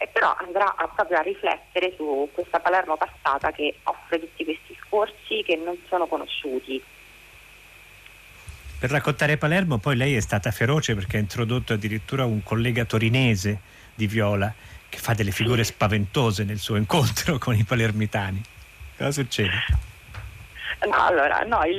e 0.01 0.07
però 0.07 0.33
andrà 0.39 0.75
a, 0.75 0.87
proprio 0.87 1.17
a 1.17 1.21
riflettere 1.21 1.93
su 1.97 2.29
questa 2.31 2.59
Palermo 2.59 2.95
passata 2.95 3.51
che 3.51 3.75
offre 3.83 4.19
tutti 4.19 4.45
questi 4.45 4.77
scorci 4.85 5.43
che 5.43 5.57
non 5.57 5.77
sono 5.89 6.07
conosciuti. 6.07 6.81
Per 8.79 8.89
raccontare 8.89 9.35
Palermo 9.35 9.77
poi 9.77 9.97
lei 9.97 10.15
è 10.15 10.21
stata 10.21 10.51
feroce 10.51 10.95
perché 10.95 11.17
ha 11.17 11.19
introdotto 11.19 11.73
addirittura 11.73 12.23
un 12.23 12.41
collega 12.43 12.85
torinese 12.85 13.59
di 13.93 14.07
Viola 14.07 14.53
che 14.87 14.97
fa 14.97 15.13
delle 15.13 15.31
figure 15.31 15.65
spaventose 15.65 16.45
nel 16.45 16.59
suo 16.59 16.77
incontro 16.77 17.37
con 17.39 17.55
i 17.55 17.65
palermitani. 17.65 18.41
Cosa 18.95 19.11
succede? 19.11 19.88
No, 20.85 20.95
allora, 20.95 21.39
no, 21.41 21.63
il, 21.65 21.75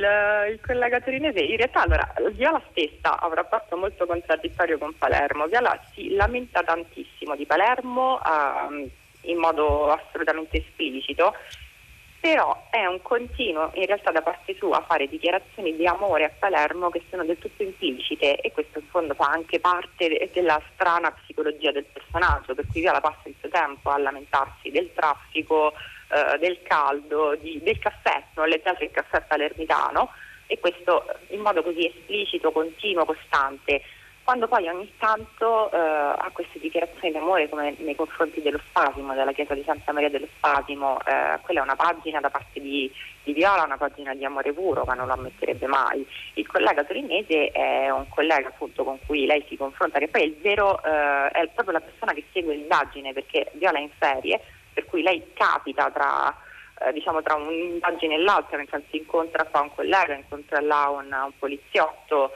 il, 0.50 0.60
collega 0.60 1.00
torinese, 1.00 1.40
in 1.40 1.56
realtà 1.56 1.82
allora, 1.82 2.12
Viola 2.32 2.60
stessa 2.70 3.18
ha 3.18 3.26
un 3.26 3.34
rapporto 3.34 3.76
molto 3.76 4.04
contraddittorio 4.04 4.76
con 4.76 4.94
Palermo. 4.96 5.46
Viola 5.46 5.78
si 5.94 6.14
lamenta 6.14 6.62
tantissimo 6.62 7.34
di 7.34 7.46
Palermo 7.46 8.20
uh, 8.22 8.90
in 9.22 9.38
modo 9.38 9.90
assolutamente 9.90 10.58
esplicito, 10.58 11.34
però 12.20 12.66
è 12.70 12.84
un 12.84 13.00
continuo 13.00 13.70
in 13.74 13.86
realtà 13.86 14.10
da 14.10 14.20
parte 14.20 14.54
sua 14.56 14.76
a 14.76 14.82
fare 14.82 15.08
dichiarazioni 15.08 15.74
di 15.74 15.86
amore 15.86 16.24
a 16.24 16.30
Palermo 16.38 16.90
che 16.90 17.02
sono 17.08 17.24
del 17.24 17.38
tutto 17.38 17.62
implicite 17.62 18.36
e 18.36 18.52
questo 18.52 18.78
in 18.78 18.86
fondo 18.88 19.14
fa 19.14 19.30
anche 19.30 19.58
parte 19.58 20.28
della 20.32 20.60
strana 20.74 21.10
psicologia 21.12 21.72
del 21.72 21.86
personaggio, 21.90 22.54
per 22.54 22.66
cui 22.70 22.82
Viola 22.82 23.00
passa 23.00 23.22
il 23.24 23.34
suo 23.40 23.48
tempo 23.48 23.88
a 23.88 23.98
lamentarsi 23.98 24.70
del 24.70 24.92
traffico, 24.92 25.72
eh, 25.72 26.38
del 26.38 26.60
caldo, 26.62 27.36
di, 27.36 27.58
del 27.62 27.78
caffè, 27.78 28.22
non 28.34 28.48
leggiate 28.48 28.84
il 28.84 28.90
caffè 28.90 29.22
palermitano 29.22 30.10
e 30.46 30.58
questo 30.58 31.04
in 31.28 31.40
modo 31.40 31.62
così 31.62 31.86
esplicito, 31.86 32.52
continuo, 32.52 33.06
costante 33.06 33.82
quando 34.30 34.46
poi 34.46 34.68
ogni 34.68 34.92
tanto 34.96 35.72
eh, 35.72 35.76
ha 35.76 36.30
queste 36.32 36.60
dichiarazioni 36.60 37.12
d'amore 37.12 37.48
come 37.48 37.74
nei 37.78 37.96
confronti 37.96 38.40
dello 38.40 38.60
Spasimo, 38.68 39.12
della 39.12 39.32
chiesa 39.32 39.54
di 39.54 39.64
Santa 39.64 39.90
Maria 39.90 40.08
dello 40.08 40.28
Spasimo, 40.36 41.00
eh, 41.00 41.40
quella 41.40 41.58
è 41.58 41.62
una 41.64 41.74
pagina 41.74 42.20
da 42.20 42.30
parte 42.30 42.60
di, 42.60 42.88
di, 43.24 43.32
Viola, 43.32 43.64
una 43.64 43.76
pagina 43.76 44.14
di 44.14 44.24
amore 44.24 44.52
puro, 44.52 44.84
ma 44.84 44.94
non 44.94 45.08
lo 45.08 45.14
ammetterebbe 45.14 45.66
mai. 45.66 46.06
Il 46.34 46.46
collega 46.46 46.84
torinese 46.84 47.50
è 47.50 47.90
un 47.90 48.08
collega 48.08 48.46
appunto 48.46 48.84
con 48.84 49.00
cui 49.04 49.26
lei 49.26 49.44
si 49.48 49.56
confronta, 49.56 49.98
che 49.98 50.06
poi 50.06 50.22
è 50.22 50.32
vero, 50.40 50.80
eh, 50.84 51.30
è 51.30 51.48
proprio 51.48 51.72
la 51.72 51.80
persona 51.80 52.12
che 52.12 52.24
segue 52.32 52.54
l'indagine, 52.54 53.12
perché 53.12 53.50
Viola 53.54 53.78
è 53.78 53.82
in 53.82 53.90
ferie, 53.98 54.40
per 54.72 54.84
cui 54.84 55.02
lei 55.02 55.32
capita 55.34 55.90
tra 55.90 56.32
eh, 56.82 56.92
diciamo 56.92 57.20
tra 57.20 57.34
un'indagine 57.34 58.14
e 58.14 58.18
l'altra, 58.18 58.56
nel 58.56 58.68
senso 58.70 58.96
incontra 58.96 59.44
qua 59.44 59.60
un 59.62 59.74
collega, 59.74 60.14
incontra 60.14 60.60
là 60.60 60.88
un, 60.88 61.12
un 61.12 61.32
poliziotto, 61.36 62.30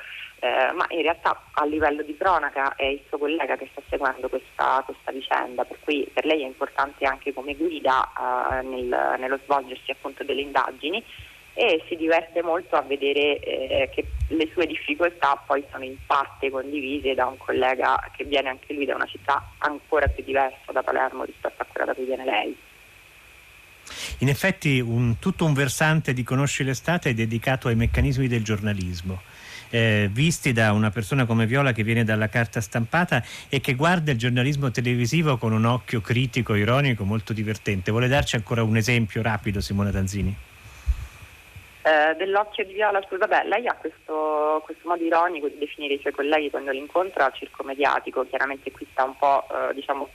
eh, 0.44 0.72
ma 0.74 0.84
in 0.90 1.00
realtà 1.00 1.42
a 1.52 1.64
livello 1.64 2.02
di 2.02 2.14
cronaca 2.18 2.74
è 2.74 2.84
il 2.84 3.00
suo 3.08 3.16
collega 3.16 3.56
che 3.56 3.66
sta 3.72 3.80
seguendo 3.88 4.28
questa, 4.28 4.82
questa 4.84 5.10
vicenda, 5.10 5.64
per 5.64 5.78
cui 5.80 6.06
per 6.12 6.26
lei 6.26 6.42
è 6.42 6.46
importante 6.46 7.06
anche 7.06 7.32
come 7.32 7.54
guida 7.54 8.12
eh, 8.12 8.62
nel, 8.62 9.16
nello 9.18 9.38
svolgersi 9.44 9.90
appunto 9.90 10.22
delle 10.22 10.42
indagini 10.42 11.02
e 11.54 11.82
si 11.88 11.96
diverte 11.96 12.42
molto 12.42 12.76
a 12.76 12.82
vedere 12.82 13.38
eh, 13.38 13.90
che 13.94 14.04
le 14.28 14.50
sue 14.52 14.66
difficoltà 14.66 15.42
poi 15.46 15.64
sono 15.70 15.84
in 15.84 15.96
parte 16.04 16.50
condivise 16.50 17.14
da 17.14 17.24
un 17.24 17.38
collega 17.38 18.10
che 18.14 18.24
viene 18.24 18.50
anche 18.50 18.74
lui 18.74 18.84
da 18.84 18.96
una 18.96 19.06
città 19.06 19.52
ancora 19.58 20.08
più 20.08 20.24
diversa 20.24 20.72
da 20.72 20.82
Palermo 20.82 21.24
rispetto 21.24 21.62
a 21.62 21.66
quella 21.72 21.86
da 21.86 21.94
cui 21.94 22.04
viene 22.04 22.24
lei. 22.26 22.56
In 24.18 24.28
effetti 24.28 24.78
un, 24.80 25.18
tutto 25.18 25.46
un 25.46 25.54
versante 25.54 26.12
di 26.12 26.22
Conosci 26.22 26.64
l'estate 26.64 27.10
è 27.10 27.14
dedicato 27.14 27.68
ai 27.68 27.76
meccanismi 27.76 28.28
del 28.28 28.44
giornalismo 28.44 29.32
eh, 29.74 30.08
visti 30.08 30.52
da 30.52 30.70
una 30.70 30.90
persona 30.90 31.26
come 31.26 31.46
Viola 31.46 31.72
che 31.72 31.82
viene 31.82 32.04
dalla 32.04 32.28
carta 32.28 32.60
stampata 32.60 33.20
e 33.48 33.60
che 33.60 33.74
guarda 33.74 34.12
il 34.12 34.18
giornalismo 34.18 34.70
televisivo 34.70 35.36
con 35.36 35.52
un 35.52 35.64
occhio 35.64 36.00
critico, 36.00 36.54
ironico, 36.54 37.02
molto 37.02 37.32
divertente. 37.32 37.90
Vuole 37.90 38.06
darci 38.06 38.36
ancora 38.36 38.62
un 38.62 38.76
esempio 38.76 39.20
rapido, 39.20 39.60
Simona 39.60 39.90
Tanzini? 39.90 40.32
Eh, 41.82 42.14
dell'occhio 42.16 42.64
di 42.64 42.74
Viola, 42.74 43.02
scusa, 43.02 43.26
beh, 43.26 43.48
lei 43.48 43.66
ha 43.66 43.74
questo, 43.74 44.62
questo, 44.64 44.86
modo 44.88 45.02
ironico 45.02 45.48
di 45.48 45.58
definire 45.58 45.94
i 45.94 46.00
suoi 46.00 46.12
colleghi 46.12 46.50
quando 46.50 46.70
li 46.70 46.78
incontra 46.78 47.32
circomediatico, 47.32 48.24
chiaramente 48.28 48.70
qui 48.70 48.86
sta 48.92 49.02
un 49.02 49.16
po' 49.16 49.44
eh, 49.50 49.74
diciamo 49.74 50.08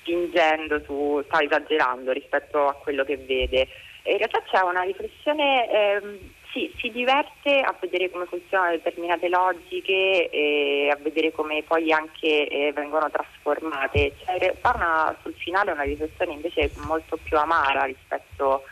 spingendo 0.00 0.82
su, 0.84 1.22
sta 1.26 1.40
esagerando 1.40 2.10
rispetto 2.10 2.66
a 2.66 2.74
quello 2.74 3.04
che 3.04 3.16
vede. 3.16 3.68
E 4.02 4.12
in 4.12 4.18
realtà 4.18 4.42
c'è 4.50 4.60
una 4.60 4.82
riflessione 4.82 5.70
ehm, 5.70 6.18
sì, 6.52 6.72
si 6.78 6.90
diverte 6.90 7.60
a 7.60 7.74
vedere 7.78 8.10
come 8.10 8.24
funzionano 8.26 8.72
determinate 8.72 9.28
logiche 9.28 10.28
e 10.30 10.90
a 10.90 10.96
vedere 10.96 11.32
come 11.32 11.62
poi 11.62 11.92
anche 11.92 12.48
eh, 12.48 12.72
vengono 12.72 13.10
trasformate. 13.10 14.14
Cioè, 14.24 14.54
fa 14.58 14.72
una, 14.74 15.16
sul 15.22 15.34
finale 15.34 15.72
una 15.72 15.82
riflessione 15.82 16.32
invece 16.32 16.70
molto 16.86 17.18
più 17.22 17.36
amara 17.36 17.84
rispetto 17.84 18.64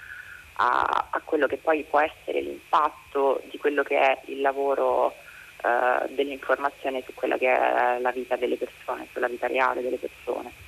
a, 0.55 1.09
a, 1.11 1.21
quello 1.25 1.47
che 1.47 1.59
poi 1.59 1.85
può 1.85 2.01
essere 2.01 2.41
l'impatto 2.41 3.43
di 3.51 3.59
quello 3.59 3.83
che 3.83 3.99
è 3.99 4.19
il 4.27 4.41
lavoro 4.41 5.13
eh, 5.63 6.15
dell'informazione 6.15 7.03
su 7.05 7.13
quella 7.15 7.37
che 7.37 7.53
è 7.53 7.99
la 8.01 8.11
vita 8.11 8.37
delle 8.37 8.57
persone, 8.57 9.07
sulla 9.13 9.29
vita 9.29 9.47
reale 9.47 9.83
delle 9.83 9.99
persone 9.99 10.67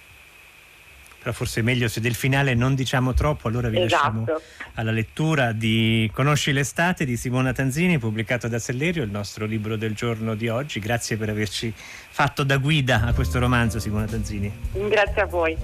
però 1.19 1.33
forse 1.33 1.61
è 1.61 1.63
meglio 1.63 1.89
se 1.89 2.01
del 2.01 2.15
finale 2.15 2.55
non 2.55 2.75
diciamo 2.75 3.13
troppo, 3.15 3.49
allora 3.49 3.69
vi 3.69 3.81
esatto. 3.81 3.95
lasciamo 3.95 4.41
alla 4.75 4.91
lettura 4.91 5.53
di 5.53 6.11
Conosci 6.13 6.53
l'estate 6.53 7.05
di 7.05 7.17
Simona 7.17 7.53
Tanzini, 7.53 7.99
pubblicato 7.99 8.49
da 8.49 8.59
Sellerio, 8.59 9.03
il 9.03 9.11
nostro 9.11 9.45
libro 9.45 9.77
del 9.77 9.95
giorno 9.95 10.35
di 10.35 10.49
oggi. 10.49 10.79
Grazie 10.79 11.17
per 11.17 11.29
averci 11.29 11.73
fatto 11.75 12.45
da 12.45 12.57
guida 12.59 13.05
a 13.05 13.13
questo 13.13 13.39
romanzo, 13.39 13.79
Simona 13.79 14.07
Tanzini. 14.07 14.51
Grazie 14.73 15.23
a 15.23 15.27
voi 15.27 15.57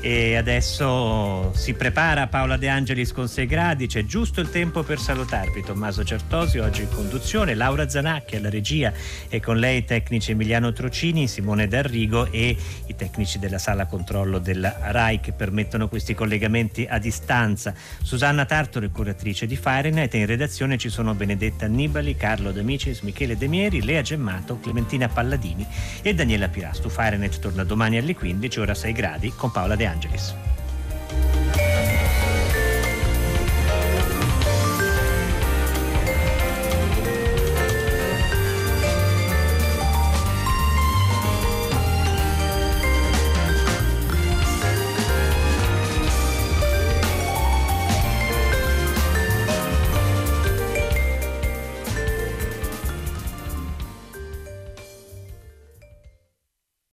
e 0.00 0.36
adesso 0.36 1.52
si 1.54 1.74
prepara 1.74 2.26
Paola 2.26 2.56
De 2.56 2.68
Angelis 2.68 3.12
con 3.12 3.28
6 3.28 3.46
gradi, 3.46 3.86
c'è 3.86 4.04
giusto 4.04 4.40
il 4.40 4.50
tempo 4.50 4.82
per 4.82 4.98
salutarvi. 4.98 5.62
Tommaso 5.62 6.04
Certosi 6.04 6.58
oggi 6.58 6.82
in 6.82 6.88
conduzione, 6.88 7.54
Laura 7.54 7.88
Zanacchi 7.88 8.36
alla 8.36 8.48
regia 8.48 8.92
e 9.28 9.40
con 9.40 9.58
lei 9.58 9.78
i 9.78 9.84
tecnici 9.84 10.30
Emiliano 10.30 10.72
Trocini, 10.72 11.28
Simone 11.28 11.68
D'Arrigo 11.68 12.30
e 12.30 12.56
i 12.86 12.94
tecnici 12.96 13.38
della 13.38 13.58
sala 13.58 13.86
controllo 13.86 14.38
della 14.38 14.74
RAI 14.80 15.20
che 15.20 15.32
permettono 15.32 15.88
questi 15.88 16.14
collegamenti 16.14 16.86
a 16.88 16.98
distanza. 16.98 17.74
Susanna 18.02 18.44
Tartore, 18.46 18.90
curatrice 18.90 19.46
di 19.46 19.56
Fahrenheit 19.56 20.14
e 20.14 20.18
in 20.18 20.26
redazione 20.26 20.78
ci 20.78 20.88
sono 20.88 21.14
Benedetta 21.14 21.66
Annibali, 21.66 22.16
Carlo 22.16 22.52
D'Amicis, 22.52 23.00
Michele 23.00 23.36
Demieri, 23.36 23.82
Lea 23.82 24.02
Gemmato, 24.02 24.58
Clementina 24.58 25.08
Palladini 25.08 25.66
e 26.00 26.14
Daniela 26.14 26.48
Pirastu. 26.48 26.88
Fahrenheit 26.88 27.38
torna 27.38 27.64
domani 27.64 27.98
alle 27.98 28.14
15, 28.14 28.60
ora 28.60 28.74
6 28.74 28.92
gradi 28.92 29.32
con 29.36 29.50
Paola 29.50 29.76
De 29.90 29.96
Angelis. 29.96 30.34